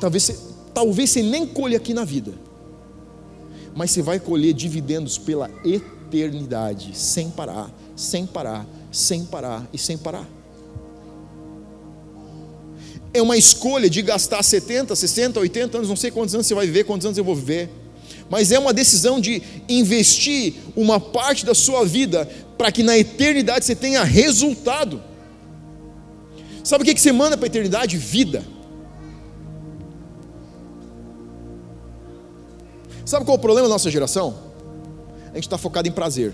talvez 0.01 0.25
você, 0.25 0.39
talvez 0.75 1.11
você 1.11 1.23
nem 1.23 1.47
colhe 1.47 1.75
aqui 1.75 1.95
na 1.95 2.05
vida, 2.05 2.35
mas 3.75 3.91
você 3.91 4.03
vai 4.03 4.21
colher 4.21 4.53
dividendos 4.53 5.17
pela 5.17 5.51
eternidade, 5.65 6.04
sem 6.95 7.31
parar, 7.31 7.71
sem 7.97 8.27
parar, 8.27 8.67
sem 8.93 9.25
parar 9.25 9.69
e 9.73 9.79
sem 9.79 9.99
parar. 9.99 10.27
É 13.13 13.23
uma 13.23 13.37
escolha 13.37 13.89
de 13.89 14.03
gastar 14.03 14.43
70, 14.43 14.95
60, 14.95 15.41
80 15.41 15.77
anos, 15.79 15.89
não 15.89 15.97
sei 15.97 16.11
quantos 16.11 16.35
anos 16.35 16.47
você 16.47 16.55
vai 16.55 16.67
viver, 16.67 16.85
quantos 16.85 17.07
anos 17.07 17.19
eu 17.19 17.25
vou 17.25 17.37
viver 17.37 17.71
mas 18.29 18.51
é 18.53 18.59
uma 18.59 18.73
decisão 18.73 19.21
de 19.21 19.43
investir 19.69 20.55
uma 20.75 20.99
parte 20.99 21.45
da 21.45 21.55
sua 21.55 21.85
vida 21.85 22.29
para 22.57 22.73
que 22.73 22.83
na 22.83 22.97
eternidade 22.97 23.65
você 23.65 23.75
tenha 23.75 24.03
resultado. 24.03 25.03
Sabe 26.63 26.83
o 26.83 26.87
que 26.87 26.99
você 26.99 27.13
manda 27.13 27.37
para 27.37 27.47
a 27.47 27.49
eternidade? 27.49 27.97
Vida. 27.99 28.43
Sabe 33.05 33.25
qual 33.27 33.37
é 33.37 33.39
o 33.39 33.43
problema 33.43 33.69
da 33.69 33.75
nossa 33.75 33.91
geração? 33.91 34.54
A 35.35 35.37
gente 35.37 35.47
está 35.47 35.59
focado 35.59 35.89
em 35.89 35.93
prazer. 35.93 36.33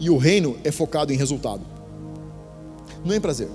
E 0.00 0.10
o 0.10 0.16
reino 0.16 0.58
é 0.64 0.72
focado 0.72 1.12
em 1.12 1.16
resultado. 1.16 1.62
Não 3.04 3.14
é 3.14 3.16
em 3.16 3.20
prazer. 3.20 3.48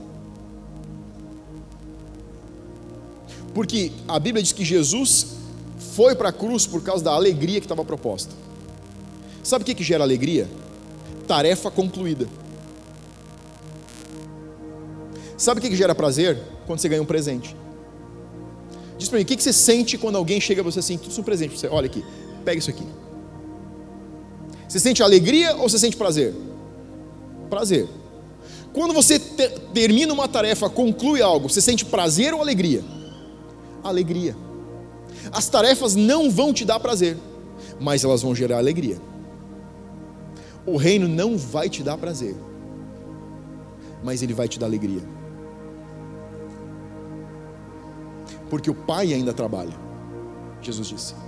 Porque 3.54 3.91
a 4.08 4.18
Bíblia 4.18 4.41
diz 4.41 4.54
que 4.54 4.63
Jesus 4.63 5.36
foi 5.94 6.15
para 6.15 6.30
a 6.30 6.32
cruz 6.32 6.65
por 6.65 6.82
causa 6.82 7.04
da 7.04 7.12
alegria 7.12 7.60
que 7.60 7.65
estava 7.65 7.84
proposta. 7.84 8.34
Sabe 9.44 9.63
o 9.63 9.65
que, 9.65 9.76
que 9.76 9.84
gera 9.84 10.04
alegria? 10.04 10.48
Tarefa 11.28 11.70
concluída. 11.70 12.26
Sabe 15.38 15.60
o 15.60 15.62
que, 15.62 15.70
que 15.70 15.76
gera 15.76 15.94
prazer? 15.94 16.41
Quando 16.65 16.80
você 16.80 16.88
ganha 16.88 17.02
um 17.02 17.06
presente. 17.06 17.54
Diz 18.98 19.10
para 19.10 19.18
mim, 19.18 19.24
o 19.24 19.28
que, 19.28 19.36
que 19.36 19.44
você 19.44 19.52
sente 19.52 19.98
quando 19.98 20.15
alguém 20.15 20.39
chega 20.39 20.62
a 20.62 20.63
você 20.63 20.80
assim, 20.80 20.98
tudo 20.98 21.20
um 21.20 21.24
presente 21.24 21.50
para 21.50 21.60
você, 21.60 21.68
olha 21.68 21.88
aqui, 21.88 22.04
pega 22.45 22.60
isso 22.60 22.69
aqui. 22.69 22.86
Você 24.67 24.79
sente 24.79 25.03
alegria 25.03 25.55
ou 25.55 25.67
você 25.67 25.77
sente 25.77 25.97
prazer? 25.97 26.34
Prazer. 27.49 27.88
Quando 28.71 28.93
você 28.93 29.19
te, 29.19 29.49
termina 29.73 30.13
uma 30.13 30.27
tarefa, 30.27 30.69
conclui 30.69 31.21
algo, 31.21 31.49
você 31.49 31.62
sente 31.62 31.84
prazer 31.84 32.34
ou 32.34 32.41
alegria? 32.41 32.84
alegria. 33.88 34.36
As 35.31 35.47
tarefas 35.47 35.95
não 35.95 36.29
vão 36.29 36.53
te 36.53 36.65
dar 36.65 36.79
prazer, 36.79 37.17
mas 37.79 38.03
elas 38.03 38.21
vão 38.21 38.36
gerar 38.36 38.58
alegria. 38.58 38.97
O 40.65 40.77
reino 40.77 41.08
não 41.08 41.38
vai 41.38 41.69
te 41.69 41.84
dar 41.84 41.97
prazer, 41.97 42.36
mas 44.03 44.21
ele 44.23 44.34
vai 44.34 44.47
te 44.47 44.60
dar 44.60 44.65
alegria. 44.65 45.01
Porque 48.49 48.69
o 48.69 48.75
Pai 48.75 49.13
ainda 49.13 49.34
trabalha, 49.34 49.73
Jesus 50.62 50.88
disse. 50.88 51.24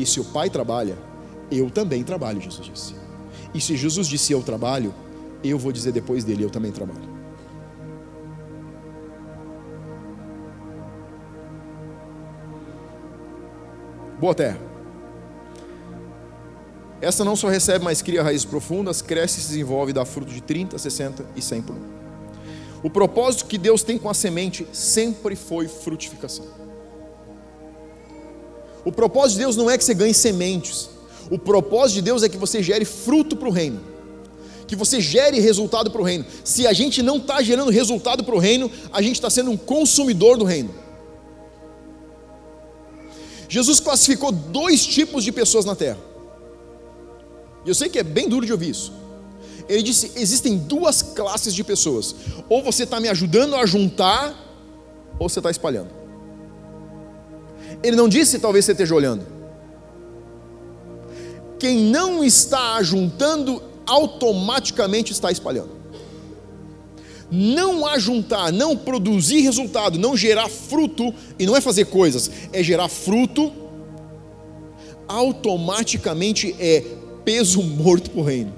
E 0.00 0.06
se 0.06 0.18
o 0.18 0.24
Pai 0.24 0.48
trabalha, 0.48 0.96
eu 1.52 1.70
também 1.70 2.02
trabalho, 2.02 2.40
Jesus 2.40 2.66
disse. 2.66 2.94
E 3.52 3.60
se 3.60 3.76
Jesus 3.76 4.06
disse 4.06 4.32
eu 4.32 4.42
trabalho, 4.42 4.94
eu 5.44 5.58
vou 5.58 5.70
dizer 5.70 5.92
depois 5.92 6.24
dele, 6.24 6.42
eu 6.42 6.48
também 6.48 6.72
trabalho. 6.72 7.10
Boa 14.18 14.34
terra. 14.34 14.58
Essa 17.02 17.22
não 17.22 17.36
só 17.36 17.48
recebe, 17.48 17.84
mas 17.84 18.00
cria 18.00 18.22
raízes 18.22 18.46
profundas, 18.46 19.02
cresce, 19.02 19.42
se 19.42 19.48
desenvolve 19.48 19.90
e 19.90 19.94
dá 19.94 20.06
fruto 20.06 20.32
de 20.32 20.40
30, 20.40 20.78
60 20.78 21.26
e 21.36 21.42
100 21.42 21.62
por. 21.62 21.76
O 22.82 22.88
propósito 22.88 23.44
que 23.44 23.58
Deus 23.58 23.82
tem 23.82 23.98
com 23.98 24.08
a 24.08 24.14
semente 24.14 24.66
sempre 24.72 25.36
foi 25.36 25.68
frutificação. 25.68 26.59
O 28.84 28.92
propósito 28.92 29.38
de 29.38 29.44
Deus 29.44 29.56
não 29.56 29.70
é 29.70 29.76
que 29.76 29.84
você 29.84 29.94
ganhe 29.94 30.14
sementes. 30.14 30.88
O 31.30 31.38
propósito 31.38 31.96
de 31.96 32.02
Deus 32.02 32.22
é 32.22 32.28
que 32.28 32.36
você 32.36 32.62
gere 32.62 32.84
fruto 32.84 33.36
para 33.36 33.48
o 33.48 33.52
reino. 33.52 33.80
Que 34.66 34.74
você 34.74 35.00
gere 35.00 35.38
resultado 35.40 35.90
para 35.90 36.00
o 36.00 36.04
reino. 36.04 36.24
Se 36.44 36.66
a 36.66 36.72
gente 36.72 37.02
não 37.02 37.18
está 37.18 37.42
gerando 37.42 37.70
resultado 37.70 38.24
para 38.24 38.34
o 38.34 38.38
reino, 38.38 38.70
a 38.92 39.02
gente 39.02 39.16
está 39.16 39.28
sendo 39.28 39.50
um 39.50 39.56
consumidor 39.56 40.36
do 40.36 40.44
reino. 40.44 40.74
Jesus 43.48 43.80
classificou 43.80 44.30
dois 44.30 44.86
tipos 44.86 45.24
de 45.24 45.32
pessoas 45.32 45.64
na 45.64 45.74
terra. 45.74 45.98
E 47.64 47.68
eu 47.68 47.74
sei 47.74 47.88
que 47.88 47.98
é 47.98 48.04
bem 48.04 48.28
duro 48.28 48.46
de 48.46 48.52
ouvir 48.52 48.70
isso. 48.70 48.92
Ele 49.68 49.82
disse: 49.82 50.12
existem 50.16 50.56
duas 50.56 51.02
classes 51.02 51.52
de 51.52 51.62
pessoas. 51.62 52.14
Ou 52.48 52.62
você 52.62 52.84
está 52.84 52.98
me 53.00 53.08
ajudando 53.08 53.56
a 53.56 53.66
juntar, 53.66 54.34
ou 55.18 55.28
você 55.28 55.40
está 55.40 55.50
espalhando. 55.50 55.99
Ele 57.82 57.96
não 57.96 58.08
disse, 58.08 58.38
talvez 58.38 58.64
você 58.64 58.72
esteja 58.72 58.94
olhando. 58.94 59.26
Quem 61.58 61.78
não 61.78 62.24
está 62.24 62.76
ajuntando, 62.76 63.62
automaticamente 63.86 65.12
está 65.12 65.30
espalhando. 65.30 65.70
Não 67.30 67.86
ajuntar, 67.86 68.52
não 68.52 68.76
produzir 68.76 69.40
resultado, 69.40 69.98
não 69.98 70.16
gerar 70.16 70.48
fruto, 70.48 71.14
e 71.38 71.46
não 71.46 71.56
é 71.56 71.60
fazer 71.60 71.86
coisas, 71.86 72.30
é 72.52 72.62
gerar 72.62 72.88
fruto, 72.88 73.52
automaticamente 75.06 76.56
é 76.58 76.84
peso 77.24 77.62
morto 77.62 78.10
para 78.10 78.20
o 78.20 78.24
reino. 78.24 78.52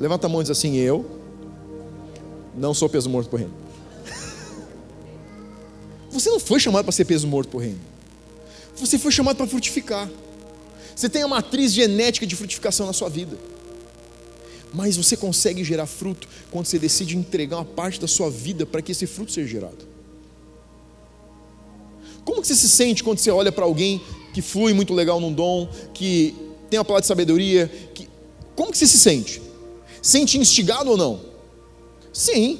Levanta 0.00 0.26
a 0.26 0.30
mão 0.30 0.40
e 0.40 0.44
diz 0.44 0.50
assim: 0.50 0.76
Eu 0.76 1.04
não 2.56 2.72
sou 2.72 2.88
peso 2.88 3.08
morto 3.08 3.28
para 3.28 3.36
o 3.36 3.38
reino. 3.38 3.54
Você 6.20 6.30
não 6.30 6.40
foi 6.40 6.58
chamado 6.58 6.84
para 6.84 6.92
ser 6.92 7.04
peso 7.04 7.26
morto 7.26 7.50
para 7.50 7.58
o 7.58 7.60
reino. 7.60 7.80
Você 8.76 8.98
foi 8.98 9.12
chamado 9.12 9.36
para 9.36 9.46
frutificar. 9.46 10.10
Você 10.94 11.10
tem 11.10 11.22
a 11.22 11.28
matriz 11.28 11.74
genética 11.74 12.26
de 12.26 12.34
frutificação 12.34 12.86
na 12.86 12.94
sua 12.94 13.10
vida. 13.10 13.36
Mas 14.72 14.96
você 14.96 15.14
consegue 15.14 15.62
gerar 15.62 15.86
fruto 15.86 16.26
quando 16.50 16.64
você 16.64 16.78
decide 16.78 17.18
entregar 17.18 17.56
uma 17.58 17.66
parte 17.66 18.00
da 18.00 18.08
sua 18.08 18.30
vida 18.30 18.64
para 18.64 18.80
que 18.80 18.92
esse 18.92 19.06
fruto 19.06 19.30
seja 19.30 19.46
gerado. 19.46 19.86
Como 22.24 22.40
que 22.40 22.48
você 22.48 22.56
se 22.56 22.68
sente 22.68 23.04
quando 23.04 23.18
você 23.18 23.30
olha 23.30 23.52
para 23.52 23.66
alguém 23.66 24.00
que 24.32 24.40
flui 24.40 24.72
muito 24.72 24.94
legal 24.94 25.20
num 25.20 25.32
dom, 25.32 25.68
que 25.92 26.34
tem 26.70 26.78
uma 26.78 26.84
palavra 26.84 27.02
de 27.02 27.08
sabedoria, 27.08 27.70
que... 27.94 28.08
como 28.54 28.72
que 28.72 28.78
você 28.78 28.86
se 28.86 28.98
sente? 28.98 29.42
Sente 30.00 30.38
instigado 30.38 30.90
ou 30.90 30.96
não? 30.96 31.20
Sim. 32.10 32.58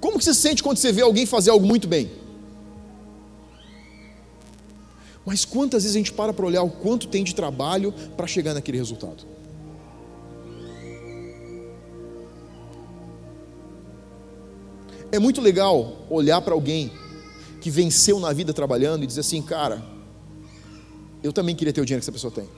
Como 0.00 0.18
que 0.18 0.24
você 0.24 0.34
se 0.34 0.40
sente 0.40 0.62
quando 0.62 0.76
você 0.76 0.92
vê 0.92 1.02
alguém 1.02 1.26
fazer 1.26 1.50
algo 1.50 1.66
muito 1.66 1.88
bem? 1.88 2.10
Mas 5.24 5.44
quantas 5.44 5.82
vezes 5.82 5.94
a 5.94 5.98
gente 5.98 6.12
para 6.12 6.32
para 6.32 6.46
olhar 6.46 6.62
o 6.62 6.70
quanto 6.70 7.08
tem 7.08 7.22
de 7.22 7.34
trabalho 7.34 7.92
para 8.16 8.26
chegar 8.26 8.54
naquele 8.54 8.78
resultado? 8.78 9.26
É 15.10 15.18
muito 15.18 15.40
legal 15.40 15.96
olhar 16.08 16.40
para 16.40 16.54
alguém 16.54 16.92
que 17.60 17.70
venceu 17.70 18.20
na 18.20 18.32
vida 18.32 18.52
trabalhando 18.52 19.04
e 19.04 19.06
dizer 19.06 19.20
assim, 19.20 19.42
cara, 19.42 19.82
eu 21.22 21.32
também 21.32 21.56
queria 21.56 21.72
ter 21.72 21.80
o 21.80 21.84
dinheiro 21.84 22.00
que 22.00 22.04
essa 22.04 22.12
pessoa 22.12 22.32
tem. 22.32 22.48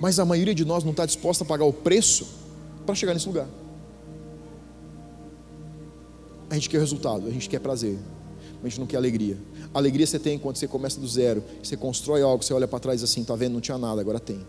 Mas 0.00 0.18
a 0.18 0.24
maioria 0.24 0.54
de 0.54 0.64
nós 0.64 0.82
não 0.82 0.90
está 0.90 1.04
disposta 1.04 1.44
a 1.44 1.46
pagar 1.46 1.64
o 1.64 1.72
preço 1.72 2.26
para 2.84 2.94
chegar 2.94 3.14
nesse 3.14 3.26
lugar. 3.26 3.48
A 6.50 6.54
gente 6.54 6.68
quer 6.68 6.78
resultado, 6.78 7.28
a 7.28 7.30
gente 7.30 7.48
quer 7.48 7.60
prazer, 7.60 7.96
mas 8.54 8.64
a 8.64 8.68
gente 8.68 8.80
não 8.80 8.86
quer 8.86 8.96
alegria. 8.96 9.38
A 9.72 9.78
alegria 9.78 10.04
você 10.04 10.18
tem 10.18 10.36
quando 10.36 10.56
você 10.56 10.66
começa 10.66 10.98
do 11.00 11.06
zero, 11.06 11.44
você 11.62 11.76
constrói 11.76 12.22
algo, 12.22 12.42
você 12.42 12.52
olha 12.52 12.66
para 12.66 12.80
trás 12.80 13.04
assim, 13.04 13.22
tá 13.22 13.36
vendo? 13.36 13.52
Não 13.52 13.60
tinha 13.60 13.78
nada, 13.78 14.00
agora 14.00 14.18
tem. 14.18 14.44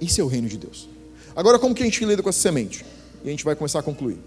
Isso 0.00 0.20
é 0.20 0.24
o 0.24 0.28
reino 0.28 0.48
de 0.48 0.56
Deus. 0.56 0.88
Agora, 1.34 1.58
como 1.58 1.74
que 1.74 1.82
a 1.82 1.84
gente 1.84 2.04
lida 2.04 2.22
com 2.22 2.28
essa 2.28 2.40
semente? 2.40 2.84
E 3.24 3.28
a 3.28 3.30
gente 3.30 3.44
vai 3.44 3.56
começar 3.56 3.80
a 3.80 3.82
concluir. 3.82 4.18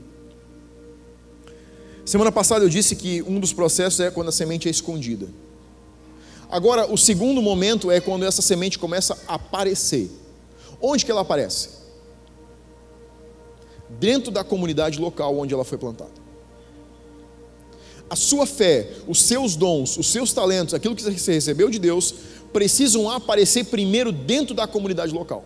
Semana 2.05 2.31
passada 2.31 2.63
eu 2.63 2.69
disse 2.69 2.95
que 2.95 3.21
um 3.23 3.39
dos 3.39 3.53
processos 3.53 3.99
é 3.99 4.11
quando 4.11 4.27
a 4.27 4.31
semente 4.31 4.67
é 4.67 4.71
escondida. 4.71 5.27
Agora, 6.49 6.91
o 6.91 6.97
segundo 6.97 7.41
momento 7.41 7.89
é 7.89 7.99
quando 7.99 8.25
essa 8.25 8.41
semente 8.41 8.77
começa 8.77 9.17
a 9.27 9.35
aparecer. 9.35 10.11
Onde 10.81 11.05
que 11.05 11.11
ela 11.11 11.21
aparece? 11.21 11.69
Dentro 13.89 14.31
da 14.31 14.43
comunidade 14.43 14.99
local 14.99 15.37
onde 15.37 15.53
ela 15.53 15.63
foi 15.63 15.77
plantada. 15.77 16.25
A 18.09 18.15
sua 18.15 18.45
fé, 18.45 18.91
os 19.07 19.21
seus 19.21 19.55
dons, 19.55 19.97
os 19.97 20.07
seus 20.07 20.31
talentos, 20.31 20.73
aquilo 20.73 20.95
que 20.95 21.01
você 21.01 21.33
recebeu 21.33 21.69
de 21.69 21.79
Deus, 21.79 22.13
precisam 22.53 23.09
aparecer 23.09 23.65
primeiro 23.65 24.11
dentro 24.11 24.53
da 24.53 24.67
comunidade 24.67 25.13
local. 25.13 25.43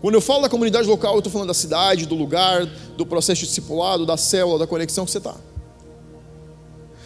Quando 0.00 0.14
eu 0.14 0.20
falo 0.20 0.42
da 0.42 0.48
comunidade 0.48 0.88
local, 0.88 1.14
eu 1.14 1.18
estou 1.18 1.32
falando 1.32 1.48
da 1.48 1.54
cidade, 1.54 2.06
do 2.06 2.14
lugar, 2.14 2.66
do 2.96 3.06
processo 3.06 3.42
de 3.42 3.46
discipulado, 3.46 4.06
da 4.06 4.16
célula, 4.16 4.58
da 4.58 4.66
conexão 4.66 5.04
que 5.04 5.10
você 5.10 5.18
está. 5.18 5.36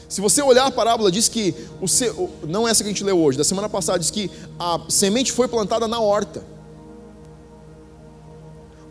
Se 0.08 0.20
você 0.20 0.40
olhar 0.40 0.66
a 0.66 0.70
parábola, 0.70 1.10
diz 1.10 1.28
que, 1.28 1.54
o 1.80 1.88
seu, 1.88 2.30
não 2.46 2.66
essa 2.66 2.82
que 2.82 2.88
a 2.88 2.92
gente 2.92 3.02
leu 3.02 3.18
hoje, 3.18 3.36
da 3.36 3.44
semana 3.44 3.68
passada, 3.68 3.98
diz 3.98 4.10
que 4.10 4.30
a 4.58 4.80
semente 4.88 5.32
foi 5.32 5.48
plantada 5.48 5.88
na 5.88 6.00
horta. 6.00 6.42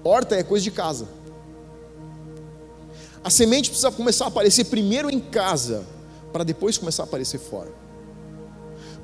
Horta 0.08 0.36
é 0.36 0.44
coisa 0.44 0.63
de 0.63 0.70
casa. 0.70 1.08
A 3.24 3.30
semente 3.32 3.72
precisa 3.72 3.91
começar 3.91 4.26
a 4.26 4.28
aparecer 4.28 4.65
primeiro 4.65 5.10
em 5.10 5.20
casa, 5.20 5.84
para 6.32 6.44
depois 6.44 6.78
começar 6.78 7.02
a 7.02 7.06
aparecer 7.08 7.39
fora. 7.39 7.74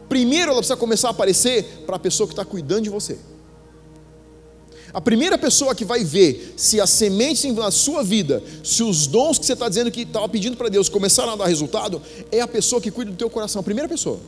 Primeiro 0.08 0.52
ela 0.52 0.60
precisa 0.60 0.78
começar 0.78 1.08
a 1.08 1.12
aparecer 1.12 1.84
para 1.88 1.96
a 1.96 2.00
pessoa 2.00 2.28
que 2.28 2.34
está 2.34 2.46
cuidando 2.46 2.84
de 2.84 2.92
você. 2.92 3.18
A 4.94 5.02
primeira 5.02 5.40
pessoa 5.40 5.74
que 5.74 5.84
vai 5.84 6.04
ver 6.04 6.54
se 6.56 6.80
a 6.80 6.86
semente 6.86 7.52
na 7.52 7.72
sua 7.72 8.04
vida, 8.04 8.44
se 8.64 8.84
os 8.84 9.08
dons 9.08 9.40
que 9.40 9.46
você 9.46 9.54
está 9.54 9.68
dizendo 9.68 9.90
que 9.90 10.02
estava 10.02 10.30
pedindo 10.30 10.56
para 10.56 10.70
Deus 10.70 10.88
começaram 10.88 11.34
a 11.34 11.36
dar 11.36 11.48
resultado, 11.48 12.00
é 12.32 12.42
a 12.42 12.48
pessoa 12.48 12.80
que 12.80 12.92
cuida 12.92 13.10
do 13.10 13.18
teu 13.18 13.30
coração, 13.30 13.62
a 13.62 13.64
primeira 13.64 13.90
pessoa. 13.90 14.20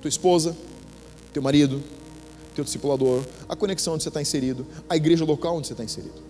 Tua 0.00 0.08
esposa, 0.08 0.54
teu 1.32 1.42
marido, 1.42 1.82
teu 2.54 2.64
discipulador, 2.64 3.22
a 3.48 3.56
conexão 3.56 3.94
onde 3.94 4.02
você 4.02 4.08
está 4.08 4.20
inserido, 4.20 4.66
a 4.88 4.96
igreja 4.96 5.24
local 5.24 5.56
onde 5.56 5.66
você 5.66 5.72
está 5.72 5.84
inserido. 5.84 6.22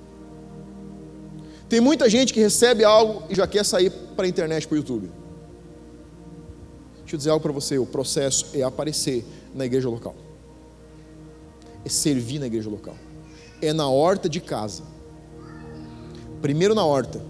Tem 1.68 1.80
muita 1.80 2.08
gente 2.08 2.32
que 2.32 2.40
recebe 2.40 2.84
algo 2.84 3.22
e 3.30 3.34
já 3.34 3.46
quer 3.46 3.64
sair 3.64 3.90
para 3.90 4.26
a 4.26 4.28
internet, 4.28 4.68
para 4.68 4.74
o 4.74 4.78
YouTube. 4.78 5.10
Deixa 6.98 7.14
eu 7.14 7.18
dizer 7.18 7.30
algo 7.30 7.42
para 7.42 7.52
você: 7.52 7.78
o 7.78 7.86
processo 7.86 8.46
é 8.54 8.62
aparecer 8.62 9.24
na 9.54 9.64
igreja 9.64 9.88
local 9.88 10.14
é 11.84 11.88
servir 11.88 12.38
na 12.38 12.46
igreja 12.46 12.70
local. 12.70 12.96
É 13.60 13.72
na 13.72 13.88
horta 13.88 14.28
de 14.28 14.40
casa. 14.40 14.82
Primeiro 16.40 16.74
na 16.74 16.84
horta 16.84 17.22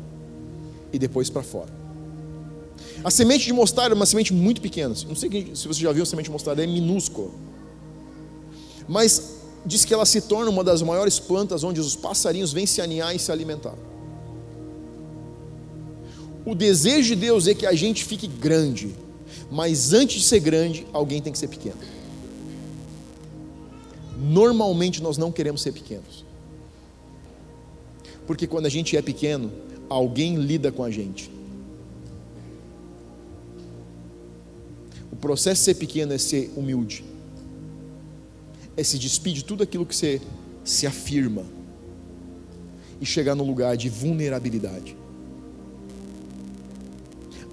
e 0.93 0.99
depois 0.99 1.29
para 1.29 1.43
fora. 1.43 1.71
A 3.05 3.11
semente 3.11 3.45
de 3.45 3.53
mostarda 3.53 3.95
é 3.95 3.97
uma 3.97 4.07
semente 4.07 4.33
muito 4.33 4.61
pequena. 4.61 4.95
Não 5.07 5.15
sei 5.15 5.53
se 5.55 5.67
você 5.67 5.81
já 5.81 5.93
viu 5.93 6.03
a 6.03 6.07
semente 6.07 6.27
de 6.27 6.33
mostarda, 6.33 6.63
é 6.63 6.67
minúscula. 6.67 7.31
Mas 8.93 9.37
diz 9.65 9.85
que 9.85 9.95
ela 9.95 10.05
se 10.05 10.21
torna 10.21 10.51
uma 10.51 10.63
das 10.63 10.83
maiores 10.83 11.19
plantas 11.19 11.65
onde 11.65 11.81
os 11.81 11.97
passarinhos 11.97 12.53
vêm 12.53 12.67
se 12.67 12.81
aninhar 12.81 13.15
e 13.17 13.19
se 13.19 13.33
alimentar. 13.33 13.75
O 16.45 16.55
desejo 16.55 17.15
de 17.15 17.17
Deus 17.17 17.47
é 17.47 17.55
que 17.55 17.67
a 17.67 17.73
gente 17.73 18.05
fique 18.05 18.27
grande, 18.27 18.95
mas 19.51 19.93
antes 19.93 20.21
de 20.21 20.27
ser 20.27 20.40
grande, 20.40 20.87
alguém 20.93 21.23
tem 21.23 21.33
que 21.33 21.38
ser 21.38 21.49
pequeno 21.49 21.79
normalmente 24.23 25.03
nós 25.03 25.19
não 25.19 25.33
queremos 25.33 25.63
ser 25.63 25.73
pequenos. 25.73 26.25
Porque 28.27 28.47
quando 28.47 28.67
a 28.67 28.69
gente 28.69 28.97
é 28.97 29.03
pequeno, 29.03 29.51
alguém 29.88 30.37
lida 30.37 30.71
com 30.71 30.85
a 30.85 30.90
gente. 30.90 31.31
O 35.11 35.17
processo 35.17 35.61
de 35.61 35.65
ser 35.65 35.75
pequeno 35.75 36.13
é 36.13 36.19
ser 36.19 36.53
humilde, 36.57 37.05
é 38.77 38.83
se 38.83 38.98
despedir 38.98 39.42
de 39.42 39.44
tudo 39.44 39.62
aquilo 39.62 39.85
que 39.85 39.94
você 39.94 40.20
se 40.64 40.87
afirma 40.87 41.44
e 43.00 43.06
chegar 43.06 43.35
no 43.35 43.44
lugar 43.44 43.77
de 43.77 43.88
vulnerabilidade. 43.88 44.96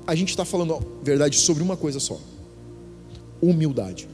A 0.06 0.16
gente 0.16 0.30
está 0.30 0.46
falando 0.46 0.80
verdade 1.04 1.38
sobre 1.38 1.62
uma 1.62 1.78
coisa 1.78 2.00
só: 2.00 2.20
humildade. 3.42 4.08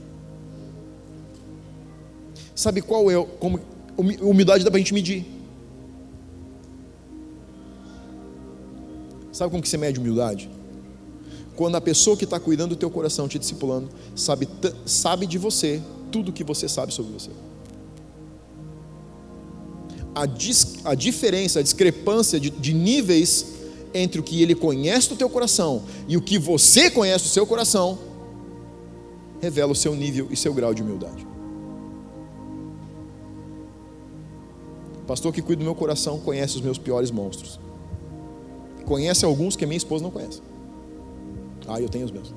Sabe 2.53 2.81
qual 2.81 3.11
é? 3.11 3.25
Como, 3.39 3.59
humildade 3.97 4.63
dá 4.63 4.71
para 4.71 4.77
a 4.77 4.79
gente 4.79 4.93
medir. 4.93 5.25
Sabe 9.31 9.51
como 9.51 9.61
que 9.61 9.67
você 9.67 9.77
mede 9.77 9.99
humildade? 9.99 10.49
quando 11.55 11.75
a 11.75 11.81
pessoa 11.81 12.17
que 12.17 12.25
está 12.25 12.39
cuidando 12.39 12.71
do 12.71 12.75
teu 12.75 12.89
coração, 12.89 13.27
te 13.27 13.39
discipulando, 13.39 13.89
sabe, 14.15 14.47
sabe 14.85 15.25
de 15.25 15.37
você 15.37 15.81
tudo 16.15 16.31
que 16.31 16.45
você 16.45 16.69
sabe 16.69 16.93
sobre 16.93 17.11
você. 17.11 17.29
A, 20.13 20.25
dis, 20.25 20.77
a 20.85 20.95
diferença, 20.95 21.59
a 21.59 21.61
discrepância 21.61 22.39
de, 22.39 22.49
de 22.49 22.73
níveis 22.73 23.47
entre 23.93 24.21
o 24.21 24.23
que 24.23 24.41
ele 24.41 24.55
conhece 24.55 25.09
do 25.09 25.17
teu 25.17 25.29
coração 25.29 25.83
e 26.07 26.15
o 26.15 26.21
que 26.21 26.39
você 26.39 26.89
conhece 26.89 27.25
do 27.25 27.29
seu 27.29 27.45
coração 27.45 27.99
revela 29.41 29.73
o 29.73 29.75
seu 29.75 29.93
nível 29.93 30.29
e 30.31 30.37
seu 30.37 30.53
grau 30.53 30.73
de 30.73 30.81
humildade. 30.81 31.27
O 35.01 35.05
pastor 35.05 35.33
que 35.33 35.41
cuida 35.41 35.59
do 35.59 35.65
meu 35.65 35.75
coração 35.75 36.17
conhece 36.17 36.55
os 36.55 36.61
meus 36.61 36.77
piores 36.77 37.11
monstros. 37.11 37.59
Conhece 38.85 39.25
alguns 39.25 39.57
que 39.57 39.65
a 39.65 39.67
minha 39.67 39.77
esposa 39.77 40.01
não 40.01 40.11
conhece. 40.11 40.41
Ah, 41.67 41.81
eu 41.81 41.89
tenho 41.89 42.05
os 42.05 42.11
meus. 42.11 42.33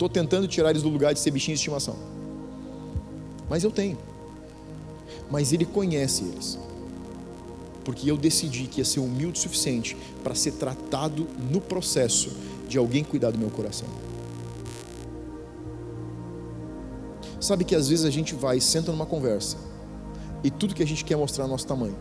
Estou 0.00 0.08
tentando 0.08 0.48
tirar 0.48 0.70
eles 0.70 0.82
do 0.82 0.88
lugar 0.88 1.12
de 1.12 1.20
ser 1.20 1.30
bichinho 1.30 1.54
de 1.54 1.60
estimação. 1.60 1.94
Mas 3.50 3.62
eu 3.62 3.70
tenho. 3.70 3.98
Mas 5.30 5.52
ele 5.52 5.66
conhece 5.66 6.24
eles. 6.24 6.58
Porque 7.84 8.10
eu 8.10 8.16
decidi 8.16 8.66
que 8.66 8.80
ia 8.80 8.84
ser 8.86 9.00
humilde 9.00 9.38
o 9.38 9.42
suficiente 9.42 9.94
para 10.24 10.34
ser 10.34 10.52
tratado 10.52 11.28
no 11.52 11.60
processo 11.60 12.30
de 12.66 12.78
alguém 12.78 13.04
cuidar 13.04 13.30
do 13.30 13.36
meu 13.36 13.50
coração. 13.50 13.86
Sabe 17.38 17.62
que 17.62 17.74
às 17.74 17.90
vezes 17.90 18.06
a 18.06 18.10
gente 18.10 18.34
vai, 18.34 18.58
senta 18.58 18.90
numa 18.90 19.04
conversa, 19.04 19.58
e 20.42 20.50
tudo 20.50 20.74
que 20.74 20.82
a 20.82 20.86
gente 20.86 21.04
quer 21.04 21.16
mostrar 21.16 21.44
é 21.44 21.46
nosso 21.46 21.66
tamanho. 21.66 21.96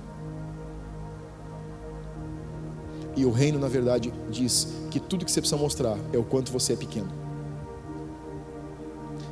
E 3.18 3.26
o 3.26 3.32
reino, 3.32 3.60
na 3.60 3.68
verdade, 3.68 4.14
diz 4.32 4.70
que 4.90 5.02
tudo 5.02 5.26
que 5.26 5.32
você 5.32 5.42
precisa 5.42 5.60
mostrar 5.62 5.98
é 6.14 6.18
o 6.18 6.24
quanto 6.24 6.50
você 6.50 6.72
é 6.72 6.76
pequeno. 6.78 7.19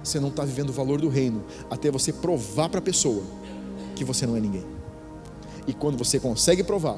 Você 0.08 0.22
não 0.22 0.30
está 0.30 0.46
vivendo 0.46 0.70
o 0.70 0.74
valor 0.74 1.02
do 1.02 1.10
reino 1.10 1.44
até 1.70 1.92
você 1.92 2.14
provar 2.14 2.70
para 2.70 2.80
a 2.80 2.82
pessoa 2.82 3.24
que 3.94 4.06
você 4.06 4.26
não 4.26 4.38
é 4.38 4.40
ninguém. 4.40 4.66
E 5.68 5.74
quando 5.74 5.98
você 5.98 6.18
consegue 6.18 6.64
provar 6.64 6.98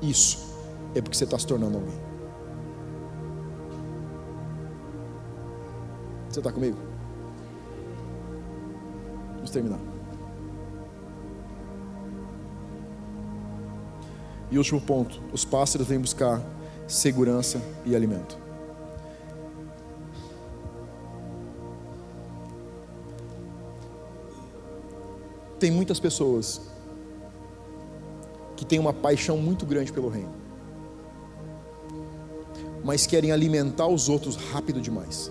isso, 0.00 0.56
é 0.94 1.02
porque 1.02 1.14
você 1.14 1.24
está 1.24 1.38
se 1.38 1.46
tornando 1.46 1.76
alguém. 1.76 1.94
Você 6.30 6.40
está 6.40 6.50
comigo? 6.50 6.78
Vamos 9.34 9.50
terminar. 9.50 9.80
E 14.50 14.56
último 14.56 14.80
ponto: 14.80 15.20
os 15.30 15.44
pássaros 15.44 15.86
vêm 15.86 16.00
buscar 16.00 16.42
segurança 16.88 17.60
e 17.84 17.94
alimento. 17.94 18.45
Tem 25.58 25.70
muitas 25.70 25.98
pessoas 25.98 26.60
que 28.56 28.64
têm 28.64 28.78
uma 28.78 28.92
paixão 28.92 29.36
muito 29.36 29.66
grande 29.66 29.92
pelo 29.92 30.08
reino, 30.08 30.32
mas 32.84 33.06
querem 33.06 33.32
alimentar 33.32 33.86
os 33.86 34.08
outros 34.08 34.36
rápido 34.36 34.80
demais. 34.80 35.30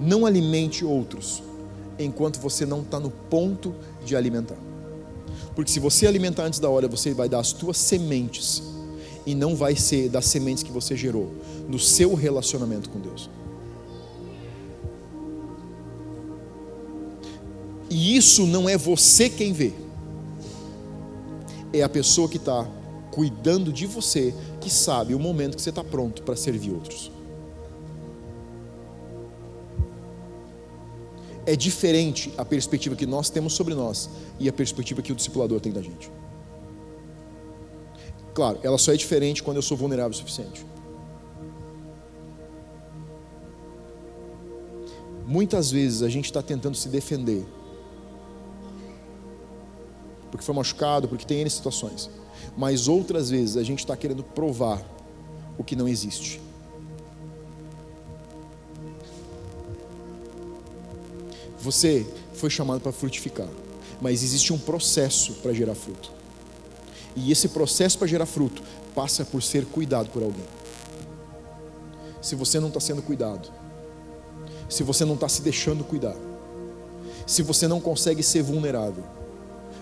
Não 0.00 0.24
alimente 0.24 0.84
outros 0.84 1.42
enquanto 1.98 2.38
você 2.38 2.64
não 2.64 2.82
está 2.82 3.00
no 3.00 3.10
ponto 3.10 3.74
de 4.04 4.14
alimentar. 4.14 4.56
Porque 5.54 5.70
se 5.70 5.80
você 5.80 6.06
alimentar 6.06 6.44
antes 6.44 6.60
da 6.60 6.70
hora, 6.70 6.86
você 6.86 7.12
vai 7.12 7.28
dar 7.28 7.40
as 7.40 7.52
tuas 7.52 7.76
sementes 7.76 8.62
e 9.26 9.34
não 9.34 9.56
vai 9.56 9.74
ser 9.74 10.08
das 10.08 10.26
sementes 10.26 10.62
que 10.62 10.70
você 10.70 10.96
gerou 10.96 11.32
no 11.68 11.78
seu 11.78 12.14
relacionamento 12.14 12.88
com 12.88 13.00
Deus. 13.00 13.28
E 17.98 18.16
isso 18.16 18.46
não 18.46 18.68
é 18.68 18.78
você 18.78 19.28
quem 19.28 19.52
vê, 19.52 19.72
é 21.72 21.82
a 21.82 21.88
pessoa 21.88 22.28
que 22.28 22.36
está 22.36 22.64
cuidando 23.10 23.72
de 23.72 23.86
você, 23.86 24.32
que 24.60 24.70
sabe 24.70 25.16
o 25.16 25.18
momento 25.18 25.56
que 25.56 25.62
você 25.62 25.70
está 25.70 25.82
pronto 25.82 26.22
para 26.22 26.36
servir 26.36 26.70
outros. 26.70 27.10
é 31.44 31.56
diferente 31.56 32.30
a 32.36 32.44
perspectiva 32.44 32.94
que 32.94 33.06
nós 33.06 33.30
temos 33.30 33.54
sobre 33.54 33.74
nós 33.74 34.10
e 34.38 34.50
a 34.50 34.52
perspectiva 34.52 35.00
que 35.00 35.10
o 35.10 35.14
discipulador 35.14 35.58
tem 35.60 35.72
da 35.72 35.80
gente. 35.80 36.10
Claro, 38.34 38.60
ela 38.62 38.76
só 38.76 38.92
é 38.92 38.96
diferente 38.98 39.42
quando 39.42 39.56
eu 39.56 39.62
sou 39.62 39.74
vulnerável 39.74 40.10
o 40.10 40.14
suficiente. 40.14 40.66
Muitas 45.26 45.70
vezes 45.70 46.02
a 46.02 46.10
gente 46.10 46.26
está 46.26 46.42
tentando 46.42 46.76
se 46.76 46.90
defender, 46.90 47.46
porque 50.38 50.46
foi 50.46 50.54
machucado, 50.54 51.08
porque 51.08 51.26
tem 51.26 51.40
N 51.40 51.50
situações, 51.50 52.08
mas 52.56 52.86
outras 52.86 53.28
vezes 53.28 53.56
a 53.56 53.64
gente 53.64 53.80
está 53.80 53.96
querendo 53.96 54.22
provar 54.22 54.80
o 55.58 55.64
que 55.64 55.74
não 55.74 55.88
existe. 55.88 56.40
Você 61.60 62.06
foi 62.34 62.48
chamado 62.48 62.80
para 62.80 62.92
frutificar, 62.92 63.48
mas 64.00 64.22
existe 64.22 64.52
um 64.52 64.58
processo 64.58 65.32
para 65.34 65.52
gerar 65.52 65.74
fruto. 65.74 66.12
E 67.16 67.32
esse 67.32 67.48
processo 67.48 67.98
para 67.98 68.06
gerar 68.06 68.26
fruto 68.26 68.62
passa 68.94 69.24
por 69.24 69.42
ser 69.42 69.66
cuidado 69.66 70.08
por 70.10 70.22
alguém. 70.22 70.46
Se 72.22 72.36
você 72.36 72.60
não 72.60 72.68
está 72.68 72.78
sendo 72.78 73.02
cuidado, 73.02 73.50
se 74.68 74.84
você 74.84 75.04
não 75.04 75.14
está 75.14 75.28
se 75.28 75.42
deixando 75.42 75.82
cuidar, 75.82 76.14
se 77.26 77.42
você 77.42 77.66
não 77.66 77.80
consegue 77.80 78.22
ser 78.22 78.42
vulnerável, 78.42 79.17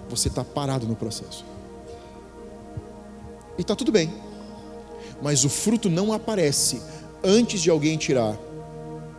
você 0.09 0.29
está 0.29 0.45
parado 0.45 0.87
no 0.87 0.97
processo. 0.97 1.45
E 3.59 3.63
está 3.63 3.75
tudo 3.75 3.91
bem, 3.91 4.13
mas 5.23 5.45
o 5.45 5.49
fruto 5.49 5.89
não 5.89 6.13
aparece 6.13 6.83
antes 7.25 7.61
de 7.61 7.71
alguém 7.71 7.97
tirar 7.97 8.37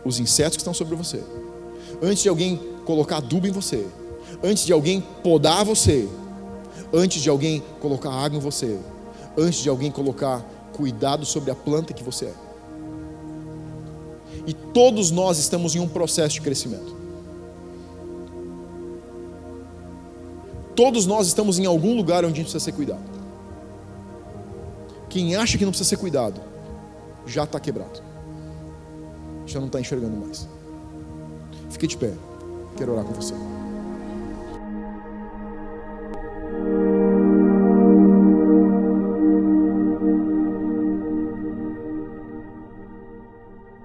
os 0.04 0.20
insetos 0.20 0.56
que 0.56 0.60
estão 0.60 0.74
sobre 0.74 0.94
você 0.94 1.22
antes 2.02 2.22
de 2.22 2.28
alguém 2.28 2.60
colocar 2.84 3.18
adubo 3.18 3.46
em 3.46 3.50
você, 3.50 3.86
antes 4.42 4.64
de 4.64 4.72
alguém 4.72 5.00
podar 5.22 5.64
você, 5.64 6.08
antes 6.92 7.22
de 7.22 7.28
alguém 7.28 7.62
colocar 7.80 8.10
água 8.10 8.38
em 8.38 8.40
você, 8.40 8.78
antes 9.36 9.60
de 9.60 9.68
alguém 9.68 9.90
colocar 9.90 10.44
cuidado 10.72 11.26
sobre 11.26 11.50
a 11.50 11.54
planta 11.54 11.92
que 11.92 12.02
você 12.02 12.26
é. 12.26 12.34
E 14.46 14.52
todos 14.52 15.10
nós 15.10 15.38
estamos 15.38 15.74
em 15.74 15.80
um 15.80 15.88
processo 15.88 16.34
de 16.34 16.40
crescimento. 16.40 16.96
Todos 20.78 21.06
nós 21.06 21.26
estamos 21.26 21.58
em 21.58 21.66
algum 21.66 21.96
lugar 21.96 22.24
onde 22.24 22.34
a 22.34 22.36
gente 22.36 22.44
precisa 22.44 22.64
ser 22.64 22.70
cuidado. 22.70 23.02
Quem 25.08 25.34
acha 25.34 25.58
que 25.58 25.64
não 25.64 25.72
precisa 25.72 25.90
ser 25.90 25.96
cuidado, 25.96 26.40
já 27.26 27.42
está 27.42 27.58
quebrado. 27.58 28.00
Já 29.44 29.58
não 29.58 29.66
está 29.66 29.80
enxergando 29.80 30.16
mais. 30.16 30.48
Fique 31.68 31.88
de 31.88 31.96
pé. 31.96 32.14
Quero 32.76 32.92
orar 32.92 33.04
com 33.04 33.12
você. 33.12 33.34